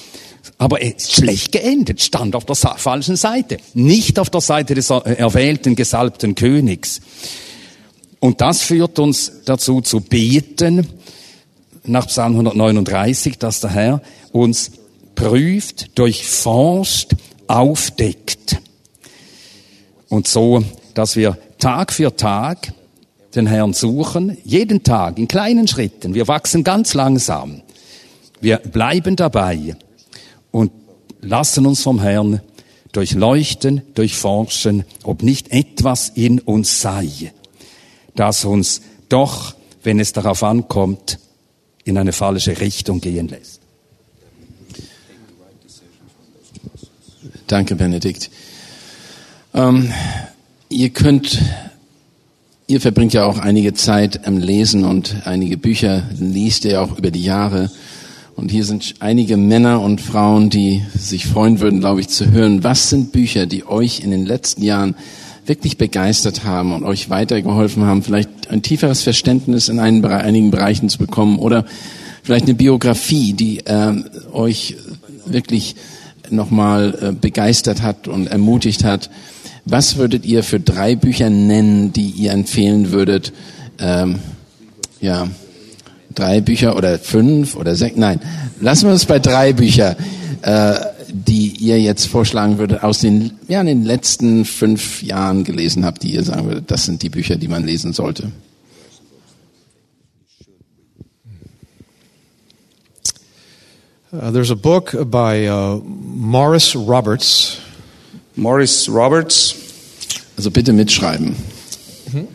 [0.58, 4.90] aber er ist schlecht geendet, stand auf der falschen Seite, nicht auf der Seite des
[4.90, 7.00] erwählten, gesalbten Königs.
[8.18, 10.88] Und das führt uns dazu zu beten,
[11.84, 14.72] nach Psalm 139, dass der Herr uns
[15.16, 17.16] prüft, durchforscht,
[17.48, 18.58] aufdeckt.
[20.08, 20.62] Und so,
[20.94, 22.72] dass wir Tag für Tag
[23.34, 26.14] den Herrn suchen, jeden Tag in kleinen Schritten.
[26.14, 27.62] Wir wachsen ganz langsam.
[28.40, 29.76] Wir bleiben dabei
[30.52, 30.70] und
[31.20, 32.40] lassen uns vom Herrn
[32.92, 37.32] durchleuchten, durchforschen, ob nicht etwas in uns sei,
[38.14, 41.18] das uns doch, wenn es darauf ankommt,
[41.84, 43.65] in eine falsche Richtung gehen lässt.
[47.46, 48.28] Danke, Benedikt.
[49.54, 49.92] Ähm,
[50.68, 51.40] ihr könnt,
[52.66, 57.12] ihr verbringt ja auch einige Zeit am Lesen und einige Bücher liest ihr auch über
[57.12, 57.70] die Jahre.
[58.34, 62.64] Und hier sind einige Männer und Frauen, die sich freuen würden, glaube ich, zu hören.
[62.64, 64.96] Was sind Bücher, die euch in den letzten Jahren
[65.46, 70.98] wirklich begeistert haben und euch weitergeholfen haben, vielleicht ein tieferes Verständnis in einigen Bereichen zu
[70.98, 71.64] bekommen oder
[72.24, 73.94] vielleicht eine Biografie, die äh,
[74.32, 74.76] euch
[75.26, 75.76] wirklich
[76.30, 79.10] nochmal äh, begeistert hat und ermutigt hat.
[79.64, 83.32] Was würdet ihr für drei Bücher nennen, die ihr empfehlen würdet?
[83.78, 84.20] Ähm,
[85.00, 85.28] ja,
[86.14, 87.96] drei Bücher oder fünf oder sechs?
[87.96, 88.20] Nein,
[88.60, 89.96] lassen wir es bei drei Bücher,
[90.42, 90.74] äh,
[91.12, 96.02] die ihr jetzt vorschlagen würdet, aus den, ja, in den letzten fünf Jahren gelesen habt,
[96.02, 98.30] die ihr sagen würdet, das sind die Bücher, die man lesen sollte.
[104.12, 107.60] Uh, there's a book by uh, Morris Roberts.
[108.36, 109.54] Morris Roberts.
[110.36, 111.34] Also bitte mitschreiben.
[111.34, 112.26] Mm-hmm.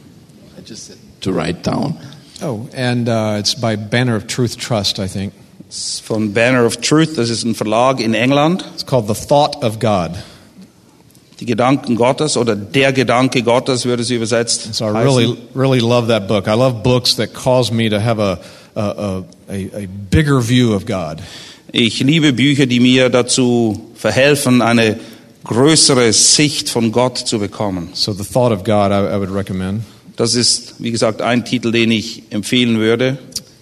[0.58, 1.98] I just said to write down.
[2.42, 5.34] Oh, and uh, it's by Banner of Truth Trust, I think.
[5.68, 8.66] It's von Banner of Truth, das ist ein Verlag in England.
[8.74, 10.18] It's called The Thought of God.
[11.42, 14.76] die Gedanken Gottes oder der Gedanke Gottes würde es übersetzt.
[14.76, 15.04] So I heißen.
[15.04, 16.48] really, really love that book.
[16.48, 18.40] I love books that cause me to have a,
[18.76, 21.22] a, a, a, a bigger view of God.
[21.74, 25.00] Ich liebe Bücher, die mir dazu verhelfen, eine
[25.46, 27.92] größere Sicht von Gott zu bekommen.
[27.94, 29.84] So the thought of God I, I would recommend.
[30.18, 33.18] Das ist, wie gesagt, ein Titel, den ich empfehlen würde.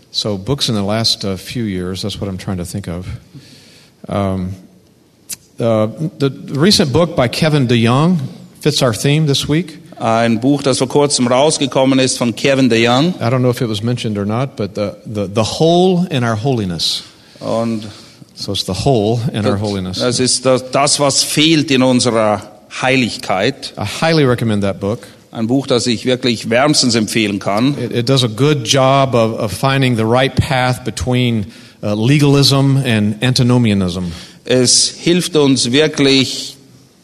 [0.10, 3.06] So books in the last uh, few years, that's what I'm trying to think of.
[4.08, 4.56] Um,
[5.60, 8.18] uh, the, recent book by Kevin DeYoung
[8.60, 9.78] fits our theme this week.
[10.00, 13.14] Ein Buch, das vor kurzem rausgekommen ist von Kevin DeYoung.
[13.20, 16.24] I don't know if it was mentioned or not, but the, the, the whole in
[16.24, 17.04] our holiness.
[17.40, 17.84] Und
[18.36, 20.00] So it's the whole in our holiness.
[20.00, 22.42] das ist das, das, was fehlt in unserer
[22.82, 23.74] Heiligkeit.
[23.78, 25.00] I highly recommend that book.
[25.32, 27.76] Ein Buch, das ich wirklich wärmstens empfehlen kann.
[27.78, 31.48] It, it does a good job of, of finding the right path between
[31.84, 34.06] uh, legalism and antinomianism.
[34.46, 36.56] Es hilft uns wirklich,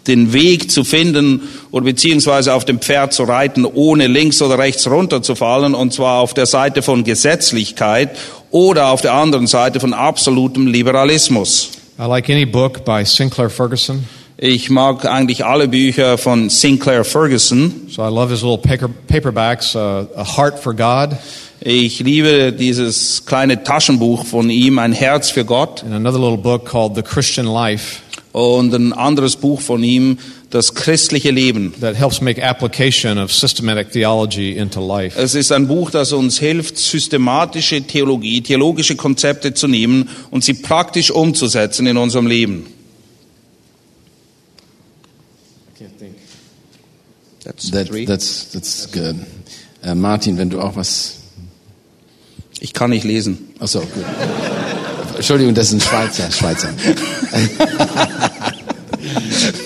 [0.08, 1.42] den Weg zu finden
[1.72, 6.34] oder beziehungsweise auf dem Pferd zu reiten, ohne links oder rechts runterzufallen, und zwar auf
[6.34, 8.18] der Seite von Gesetzlichkeit
[8.52, 11.72] oder auf der anderen Seite von absolutem Liberalismus.
[11.98, 14.06] I like any book by Sinclair Ferguson.
[14.38, 17.88] Ich mag eigentlich alle Bücher von Sinclair Ferguson.
[17.90, 21.18] So I love his little paper, paperbacks, uh, A Heart for God,
[21.62, 26.66] Ich liebe dieses kleine Taschenbuch von ihm, Ein Herz für Gott, and another little book
[26.66, 28.02] called The Christian Life
[28.36, 30.18] und ein anderes Buch von ihm,
[30.50, 31.74] Das christliche Leben.
[31.80, 35.18] that helps make application of systematic theology into life.
[35.18, 40.54] Es ist ein Buch, das uns hilft, systematische Theologie, theologische Konzepte zu nehmen und sie
[40.54, 42.68] praktisch umzusetzen in unserem Leben.
[47.44, 49.16] That's That, that's, that's good.
[49.84, 51.18] Äh, Martin, wenn du auch was.
[52.60, 53.50] Ich kann nicht lesen.
[53.60, 54.04] Achso, gut.
[55.16, 56.32] Entschuldigung, das ist ein Schweizer.
[56.32, 56.70] Schweizer.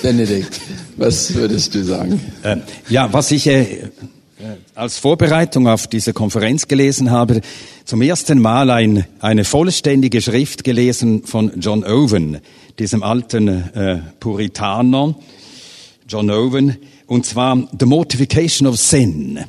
[0.01, 0.59] Benedikt,
[0.97, 2.19] was würdest du sagen?
[2.43, 2.57] Äh,
[2.89, 3.89] ja, was ich äh, äh,
[4.75, 7.41] als Vorbereitung auf diese Konferenz gelesen habe,
[7.85, 12.39] zum ersten Mal ein, eine vollständige Schrift gelesen von John Owen,
[12.77, 15.15] diesem alten äh, Puritaner,
[16.07, 19.39] John Owen, und zwar The Mortification of Sin.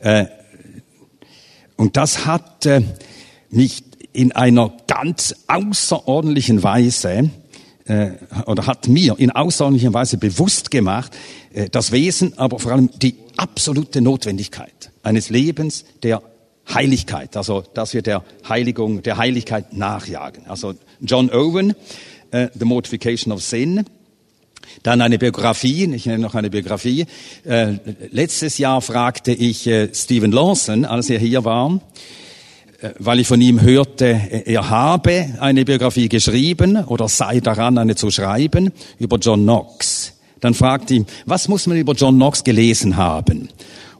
[0.00, 0.26] Äh,
[1.76, 2.82] und das hat äh,
[3.50, 7.30] mich in einer ganz außerordentlichen Weise
[7.86, 8.10] äh,
[8.44, 11.16] oder hat mir in außerordentlicher Weise bewusst gemacht,
[11.54, 16.22] äh, das Wesen, aber vor allem die absolute Notwendigkeit eines Lebens der
[16.72, 20.46] Heiligkeit, also dass wir der Heiligung, der Heiligkeit nachjagen.
[20.46, 21.74] Also John Owen,
[22.30, 23.86] äh, The Mortification of Sin,
[24.82, 27.06] dann eine Biografie, ich nenne noch eine Biografie.
[27.44, 27.78] Äh,
[28.10, 31.80] letztes Jahr fragte ich äh, Stephen Lawson, als er hier war,
[32.98, 38.10] weil ich von ihm hörte, er habe eine Biografie geschrieben oder sei daran, eine zu
[38.10, 40.14] schreiben über John Knox.
[40.40, 43.50] Dann fragte ich, was muss man über John Knox gelesen haben?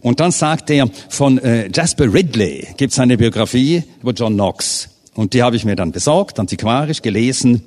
[0.01, 4.89] Und dann sagte er, von äh, Jasper Ridley gibt es eine Biografie über John Knox.
[5.15, 7.63] Und die habe ich mir dann besorgt, antiquarisch gelesen.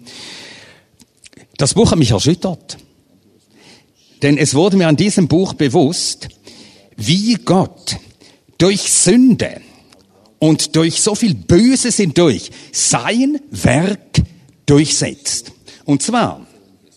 [1.58, 2.78] Das Buch hat mich erschüttert.
[4.24, 6.30] Denn es wurde mir an diesem Buch bewusst,
[6.96, 7.98] wie Gott
[8.58, 9.62] durch Sünde
[10.44, 14.22] und durch so viel Böses hindurch sein Werk
[14.66, 15.54] durchsetzt.
[15.86, 16.46] Und zwar,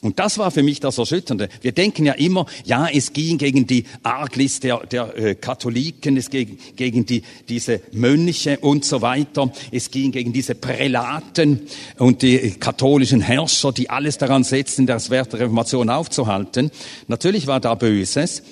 [0.01, 3.65] und das war für mich das Erschütternde, wir denken ja immer, ja, es ging gegen
[3.69, 9.53] die Arglist der, der äh, Katholiken, es ging gegen die, diese Mönche und so weiter,
[9.71, 15.31] es ging gegen diese Prälaten und die katholischen Herrscher, die alles daran setzen, das Werk
[15.31, 16.73] der Reformation aufzuhalten.
[17.07, 18.43] Natürlich war da Böses,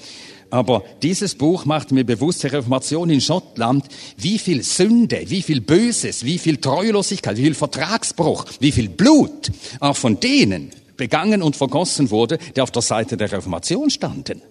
[0.55, 3.87] aber dieses Buch macht mir bewusst, die Reformation in Schottland,
[4.17, 9.51] wie viel Sünde, wie viel Böses, wie viel Treulosigkeit, wie viel Vertragsbruch, wie viel Blut
[9.81, 14.43] auch von denen begangen und vergossen wurde, die auf der Seite der Reformation standen.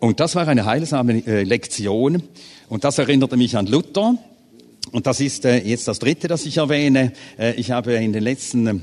[0.00, 2.22] Und das war eine heilsame äh, Lektion.
[2.70, 4.16] Und das erinnerte mich an Luther.
[4.92, 7.12] Und das ist äh, jetzt das Dritte, das ich erwähne.
[7.38, 8.80] Äh, ich habe in den letzten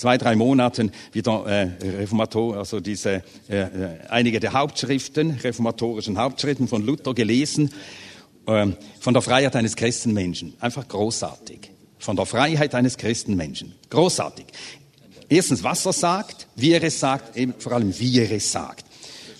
[0.00, 1.68] zwei, drei Monaten wieder äh,
[1.98, 3.68] Reformator, also diese äh, äh,
[4.08, 7.70] einige der Hauptschriften, reformatorischen Hauptschriften von Luther gelesen,
[8.46, 8.68] äh,
[8.98, 10.54] von der Freiheit eines Christenmenschen.
[10.58, 11.70] Einfach großartig.
[11.98, 13.74] Von der Freiheit eines Christenmenschen.
[13.90, 14.46] Großartig.
[15.28, 18.86] Erstens, was er sagt, wie er es sagt, eben vor allem wie er es sagt.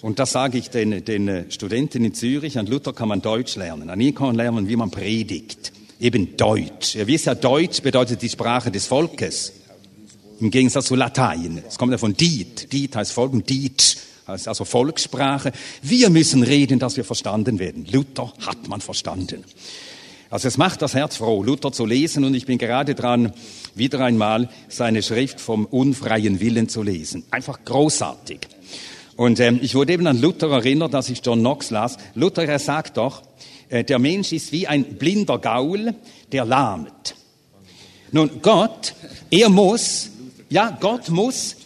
[0.03, 2.59] Und das sage ich den, den Studenten in Zürich.
[2.59, 3.89] An Luther kann man Deutsch lernen.
[3.89, 5.72] An ihm kann man lernen, wie man predigt.
[5.99, 6.95] Eben Deutsch.
[6.97, 9.60] Ihr wisst ja, Deutsch bedeutet die Sprache des Volkes.
[10.41, 11.62] Im Gegensatz zu Latein.
[11.68, 12.72] Es kommt ja von Diet.
[12.72, 15.53] Diet heißt Volk und Dietsch heißt also Volkssprache.
[15.82, 17.86] Wir müssen reden, dass wir verstanden werden.
[17.91, 19.45] Luther hat man verstanden.
[20.30, 23.32] Also es macht das Herz froh, Luther zu lesen und ich bin gerade dran,
[23.74, 27.24] wieder einmal seine Schrift vom unfreien Willen zu lesen.
[27.30, 28.38] Einfach großartig.
[29.16, 31.99] Und ähm, ich wurde eben an Luther erinnert, dass ich John Knox las.
[32.14, 33.22] Luther, er sagt doch,
[33.68, 35.95] äh, der Mensch ist wie ein blinder Gaul,
[36.32, 37.16] der lahmt.
[38.12, 38.95] Nun, Gott,
[39.30, 40.10] er muss,
[40.51, 41.57] ja, Gott muss,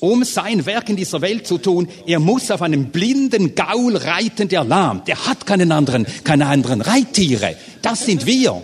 [0.00, 4.48] um sein Werk in dieser Welt zu tun, er muss auf einem blinden Gaul reiten,
[4.48, 5.08] der lahmt.
[5.08, 7.56] Der hat keinen anderen, keine anderen Reittiere.
[7.82, 8.62] Das sind wir.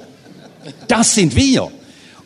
[0.88, 1.70] Das sind wir.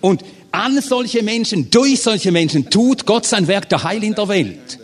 [0.00, 4.28] Und an solche Menschen, durch solche Menschen tut Gott sein Werk der Heil in der
[4.28, 4.78] Welt.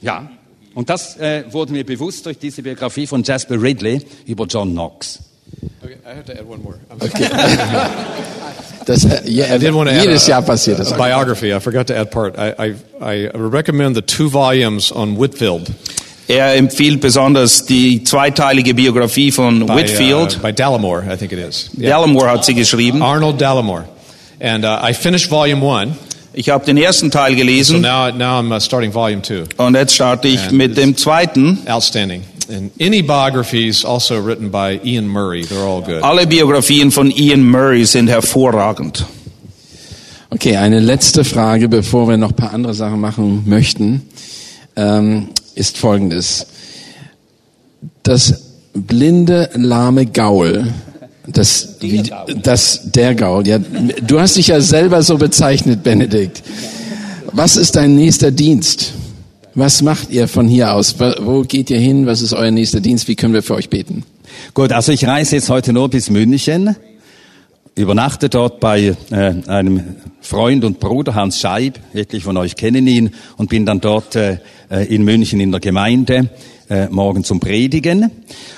[0.00, 0.30] Ja.
[0.74, 5.20] Und das äh, wurde mir bewusst durch diese Biografie von Jasper Ridley über John Knox.
[5.82, 6.78] Okay, I have to add one more.
[6.90, 6.98] I'm
[8.86, 10.92] Das, äh, ja, I did want to add jedes a, Jahr passiert das.
[10.96, 11.52] biography.
[11.52, 12.36] I forgot to add part.
[12.38, 15.70] I, I, I recommend the two volumes on Whitfield
[16.28, 20.36] Er empfiehlt besonders die zweiteilige Biografie von by, Whitfield.
[20.36, 21.70] uh, by Dallimore, I think it is.
[21.74, 23.00] Dallimore hat sie geschrieben.
[23.00, 23.84] Arnold Dallimore.
[24.40, 25.94] And uh, I finished volume one,
[26.32, 29.44] Ich habe den ersten Teil so gelesen now, now I'm uh, starting volume two.
[29.56, 31.58] und jetzt starte ich And mit dem zweiten.
[31.68, 32.22] Outstanding.
[32.48, 36.02] And any biographies also written by Ian Murray, they're all good.
[36.02, 39.04] Alle Biografien von Ian Murray sind hervorragend.
[40.30, 44.02] Okay, eine letzte Frage, bevor wir noch ein paar andere Sachen machen möchten,
[44.76, 46.46] ähm, ist folgendes.
[48.02, 48.42] Das
[48.74, 50.72] blinde, lahme Gaul,
[51.26, 52.02] das, wie,
[52.42, 56.42] das, der Gaul, ja, du hast dich ja selber so bezeichnet, Benedikt.
[57.32, 58.92] Was ist dein nächster Dienst?
[59.58, 60.96] Was macht ihr von hier aus?
[61.00, 62.04] Wo geht ihr hin?
[62.04, 63.08] Was ist euer nächster Dienst?
[63.08, 64.04] Wie können wir für euch beten?
[64.52, 66.76] Gut, also ich reise jetzt heute nur bis München,
[67.74, 73.14] übernachte dort bei äh, einem Freund und Bruder, Hans Scheib, etliche von euch kennen ihn,
[73.38, 74.40] und bin dann dort äh,
[74.70, 76.28] äh, in München in der Gemeinde
[76.68, 78.10] äh, morgen zum Predigen.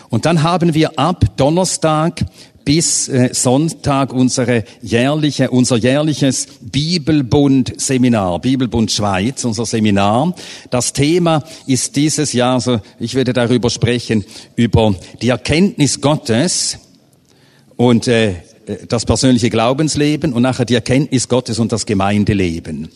[0.09, 2.25] Und dann haben wir ab Donnerstag
[2.69, 10.35] bis äh, Sonntag unsere jährliche, unser jährliches Bibelbund-Seminar, Bibelbund Schweiz, unser Seminar.
[10.69, 14.23] Das Thema ist dieses Jahr, also ich werde darüber sprechen,
[14.55, 16.77] über die Erkenntnis Gottes
[17.77, 18.35] und äh,
[18.87, 22.89] das persönliche Glaubensleben und nachher die Erkenntnis Gottes und das Gemeindeleben.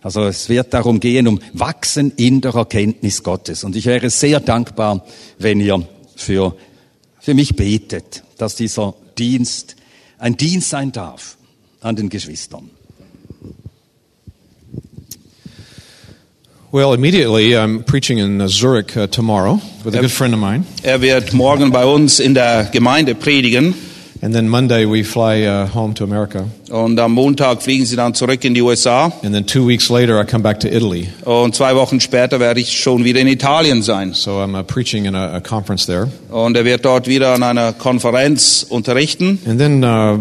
[0.00, 3.64] Also es wird darum gehen, um Wachsen in der Erkenntnis Gottes.
[3.64, 5.04] Und ich wäre sehr dankbar,
[5.38, 6.56] wenn ihr für,
[7.20, 9.76] für mich betet, dass dieser Dienst
[10.18, 11.36] ein Dienst sein darf
[11.80, 12.70] an den Geschwistern.
[16.72, 20.64] Well, immediately I'm preaching in uh, Zurich uh, tomorrow with a good friend of mine.
[20.82, 23.74] Er wird morgen bei uns in der Gemeinde predigen
[24.22, 26.44] And then Monday we fly uh, home to America.
[26.70, 30.20] und am Montag fliegen sie dann zurück in die USA And then two weeks later
[30.20, 31.08] I come back to Italy.
[31.24, 34.12] und zwei Wochen später werde ich schon wieder in Italien sein.
[34.12, 36.08] So I'm uh, preaching in a, a conference there.
[36.30, 40.18] Und er wird dort wieder an einer Konferenz unterrichten And then uh,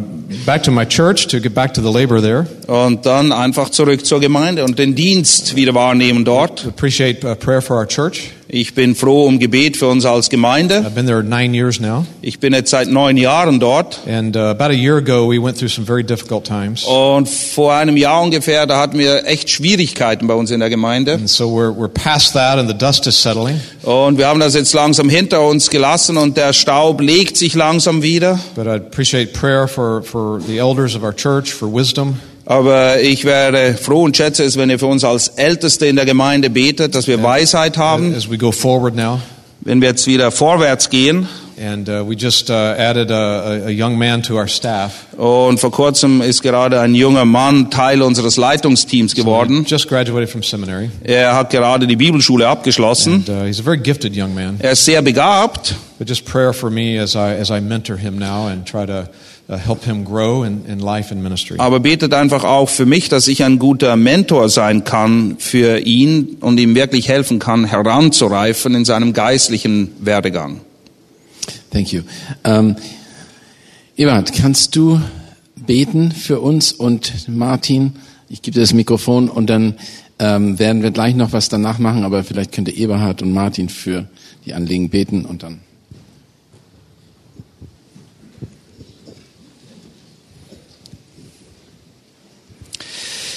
[0.50, 2.48] back to my church to get back to the labor there.
[2.66, 6.66] und dann einfach zurück zur Gemeinde und den Dienst wieder wahrnehmen dort.
[6.66, 8.32] Appreciate uh, prayer for our church.
[8.48, 10.80] Ich bin froh um Gebet für uns als Gemeinde.
[10.80, 12.08] I've been there nine years now.
[12.24, 14.00] Ich bin jetzt seit neun Jahren dort.
[14.08, 16.84] And uh, about a year ago, we went through some very difficult times.
[16.84, 21.14] Und vor einem Jahr ungefähr, da hatten wir echt Schwierigkeiten bei uns in der Gemeinde.
[21.14, 23.60] And so we're, we're past that, and the dust is settling.
[23.90, 28.04] Und wir haben das jetzt langsam hinter uns gelassen und der Staub legt sich langsam
[28.04, 28.40] wieder.
[28.54, 32.20] But I appreciate prayer for, for the elders of our church for wisdom.
[32.46, 36.06] Aber ich wäre froh und schätze es, wenn ihr für uns als Älteste in der
[36.06, 39.22] Gemeinde betet, dass wir Weisheit haben, as we go forward now.
[39.62, 41.28] wenn wir jetzt wieder vorwärts gehen.
[41.60, 45.08] And uh, we just uh, added a, a- young man to our staff.
[45.18, 49.66] Und vor kurzem ist gerade ein junger Mann Teil unseres Leitungsteams geworden.
[49.68, 50.90] Just graduated from seminary.
[51.04, 53.26] Er hat gerade die Bibelschule abgeschlossen.
[53.28, 54.56] And uh, he's a very gifted young man.
[54.60, 55.76] Er ist sehr begabt.
[55.98, 59.10] But just prayer for me as I, as I mentor him now and try to
[59.50, 61.58] uh, help him grow in, in life and ministry.
[61.60, 66.38] Aber betet einfach auch für mich, dass ich ein guter Mentor sein kann für ihn
[66.40, 70.62] und ihm wirklich helfen kann, heranzureifen in seinem geistlichen Werdegang.
[71.72, 72.02] Thank you.
[72.44, 72.76] Ähm,
[73.96, 75.00] Ebert, kannst du
[75.56, 77.94] beten für uns und Martin?
[78.28, 79.76] Ich gebe dir das Mikrofon und dann
[80.20, 84.08] ähm, werden wir gleich noch was danach machen, aber vielleicht könnte Eberhard und Martin für
[84.46, 85.60] die Anliegen beten und dann.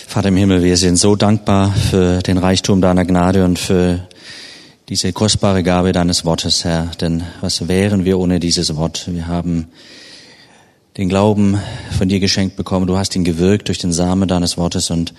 [0.07, 4.07] Vater im Himmel, wir sind so dankbar für den Reichtum deiner Gnade und für
[4.93, 6.91] diese kostbare Gabe deines Wortes, Herr.
[7.01, 9.09] Denn was wären wir ohne dieses Wort?
[9.11, 9.69] Wir haben
[10.99, 11.59] den Glauben
[11.97, 12.87] von dir geschenkt bekommen.
[12.87, 15.15] Du hast ihn gewirkt durch den Samen deines Wortes und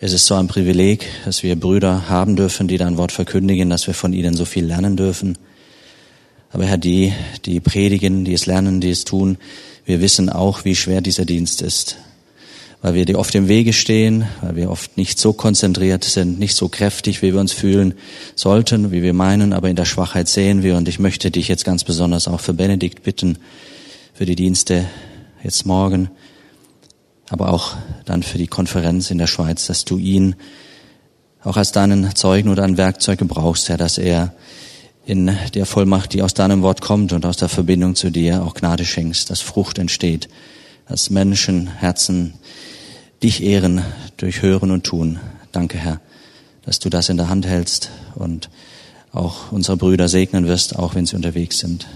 [0.00, 3.86] es ist so ein Privileg, dass wir Brüder haben dürfen, die dein Wort verkündigen, dass
[3.86, 5.38] wir von ihnen so viel lernen dürfen.
[6.50, 7.12] Aber Herr, die,
[7.44, 9.38] die predigen, die es lernen, die es tun,
[9.84, 11.98] wir wissen auch, wie schwer dieser Dienst ist
[12.84, 16.54] weil wir dir oft im Wege stehen, weil wir oft nicht so konzentriert sind, nicht
[16.54, 17.94] so kräftig, wie wir uns fühlen
[18.34, 20.76] sollten, wie wir meinen, aber in der Schwachheit sehen wir.
[20.76, 23.38] Und ich möchte dich jetzt ganz besonders auch für Benedikt bitten,
[24.12, 24.84] für die Dienste
[25.42, 26.10] jetzt morgen,
[27.30, 27.74] aber auch
[28.04, 30.36] dann für die Konferenz in der Schweiz, dass du ihn
[31.42, 34.34] auch als deinen Zeugen oder ein Werkzeug gebrauchst, Herr, dass er
[35.06, 38.52] in der Vollmacht, die aus deinem Wort kommt und aus der Verbindung zu dir auch
[38.52, 40.28] Gnade schenkst, dass Frucht entsteht,
[40.86, 42.34] dass Menschen, Herzen
[43.24, 43.82] dich ehren
[44.18, 45.18] durch Hören und Tun.
[45.50, 45.98] Danke, Herr,
[46.66, 48.50] dass du das in der Hand hältst und
[49.12, 51.86] auch unsere Brüder segnen wirst, auch wenn sie unterwegs sind.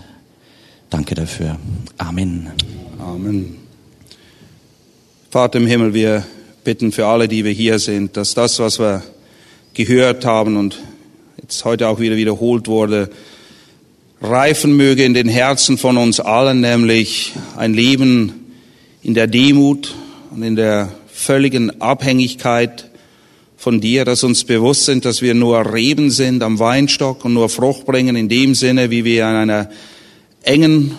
[0.88, 1.58] Danke dafür.
[1.98, 2.50] Amen.
[2.98, 3.56] Amen.
[5.30, 6.24] Vater im Himmel, wir
[6.64, 9.02] bitten für alle, die wir hier sind, dass das, was wir
[9.74, 10.78] gehört haben und
[11.42, 13.10] jetzt heute auch wieder wiederholt wurde,
[14.22, 18.32] reifen möge in den Herzen von uns allen, nämlich ein Leben
[19.02, 19.94] in der Demut
[20.30, 20.88] und in der
[21.28, 22.88] völligen Abhängigkeit
[23.58, 27.50] von dir, dass uns bewusst sind, dass wir nur Reben sind am Weinstock und nur
[27.50, 29.68] Frucht bringen in dem Sinne, wie wir in einer
[30.42, 30.94] engen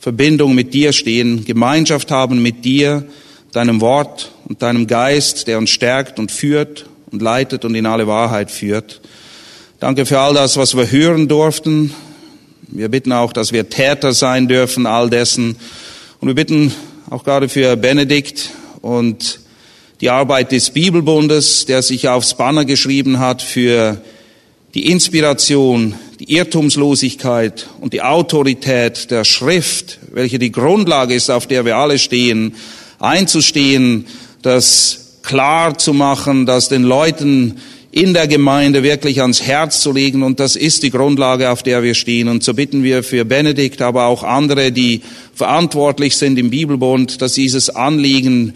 [0.00, 3.04] Verbindung mit dir stehen, Gemeinschaft haben mit dir,
[3.52, 8.06] deinem Wort und deinem Geist, der uns stärkt und führt und leitet und in alle
[8.06, 9.02] Wahrheit führt.
[9.80, 11.92] Danke für all das, was wir hören durften.
[12.68, 15.56] Wir bitten auch, dass wir Täter sein dürfen, all dessen.
[16.20, 16.72] Und wir bitten
[17.10, 19.38] auch gerade für Benedikt, und
[20.02, 24.02] die Arbeit des Bibelbundes, der sich aufs Banner geschrieben hat für
[24.74, 31.64] die Inspiration, die Irrtumslosigkeit und die Autorität der Schrift, welche die Grundlage ist, auf der
[31.64, 32.56] wir alle stehen,
[32.98, 34.06] einzustehen,
[34.42, 37.60] das klar zu machen, das den Leuten
[37.92, 40.24] in der Gemeinde wirklich ans Herz zu legen.
[40.24, 42.26] Und das ist die Grundlage, auf der wir stehen.
[42.26, 47.34] Und so bitten wir für Benedikt, aber auch andere, die verantwortlich sind im Bibelbund, dass
[47.34, 48.54] dieses Anliegen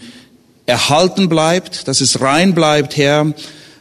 [0.67, 3.33] erhalten bleibt, dass es rein bleibt, Herr,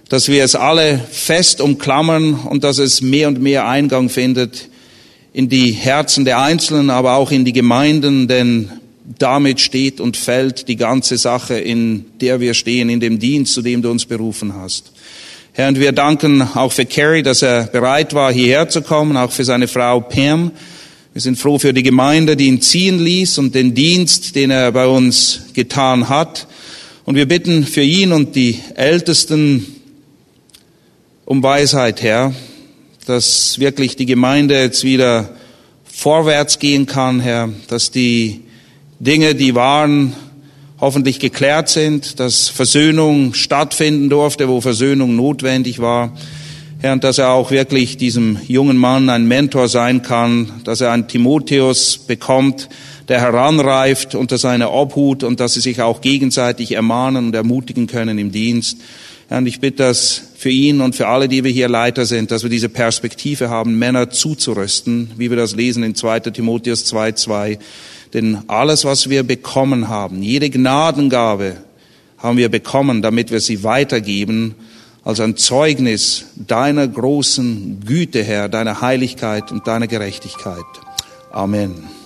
[0.09, 4.68] dass wir es alle fest umklammern und dass es mehr und mehr Eingang findet
[5.32, 8.70] in die Herzen der Einzelnen, aber auch in die Gemeinden, denn
[9.18, 13.62] damit steht und fällt die ganze Sache, in der wir stehen, in dem Dienst, zu
[13.62, 14.93] dem du uns berufen hast.
[15.53, 19.32] Herr, und wir danken auch für Kerry, dass er bereit war, hierher zu kommen, auch
[19.32, 20.53] für seine Frau Pam.
[21.12, 24.70] Wir sind froh für die Gemeinde, die ihn ziehen ließ und den Dienst, den er
[24.70, 26.47] bei uns getan hat.
[27.07, 29.65] Und wir bitten für ihn und die Ältesten
[31.25, 32.35] um Weisheit, Herr,
[33.07, 35.29] dass wirklich die Gemeinde jetzt wieder
[35.85, 38.41] vorwärts gehen kann, Herr, dass die
[38.99, 40.15] Dinge, die waren,
[40.81, 46.13] hoffentlich geklärt sind, dass Versöhnung stattfinden durfte, wo Versöhnung notwendig war.
[46.81, 50.91] Herr, und dass er auch wirklich diesem jungen Mann ein Mentor sein kann, dass er
[50.91, 52.69] einen Timotheus bekommt,
[53.09, 58.19] der heranreift unter seiner Obhut und dass sie sich auch gegenseitig ermahnen und ermutigen können
[58.19, 58.79] im Dienst.
[59.29, 62.31] Herr, und ich bitte das für ihn und für alle, die wir hier Leiter sind,
[62.31, 66.21] dass wir diese Perspektive haben, Männer zuzurüsten, wie wir das lesen in 2.
[66.21, 67.59] Timotheus 2.2.
[68.15, 71.57] Denn alles, was wir bekommen haben, jede Gnadengabe
[72.19, 74.55] haben wir bekommen, damit wir sie weitergeben
[75.05, 80.65] als ein Zeugnis deiner großen Güte, Herr, deiner Heiligkeit und deiner Gerechtigkeit.
[81.31, 82.06] Amen.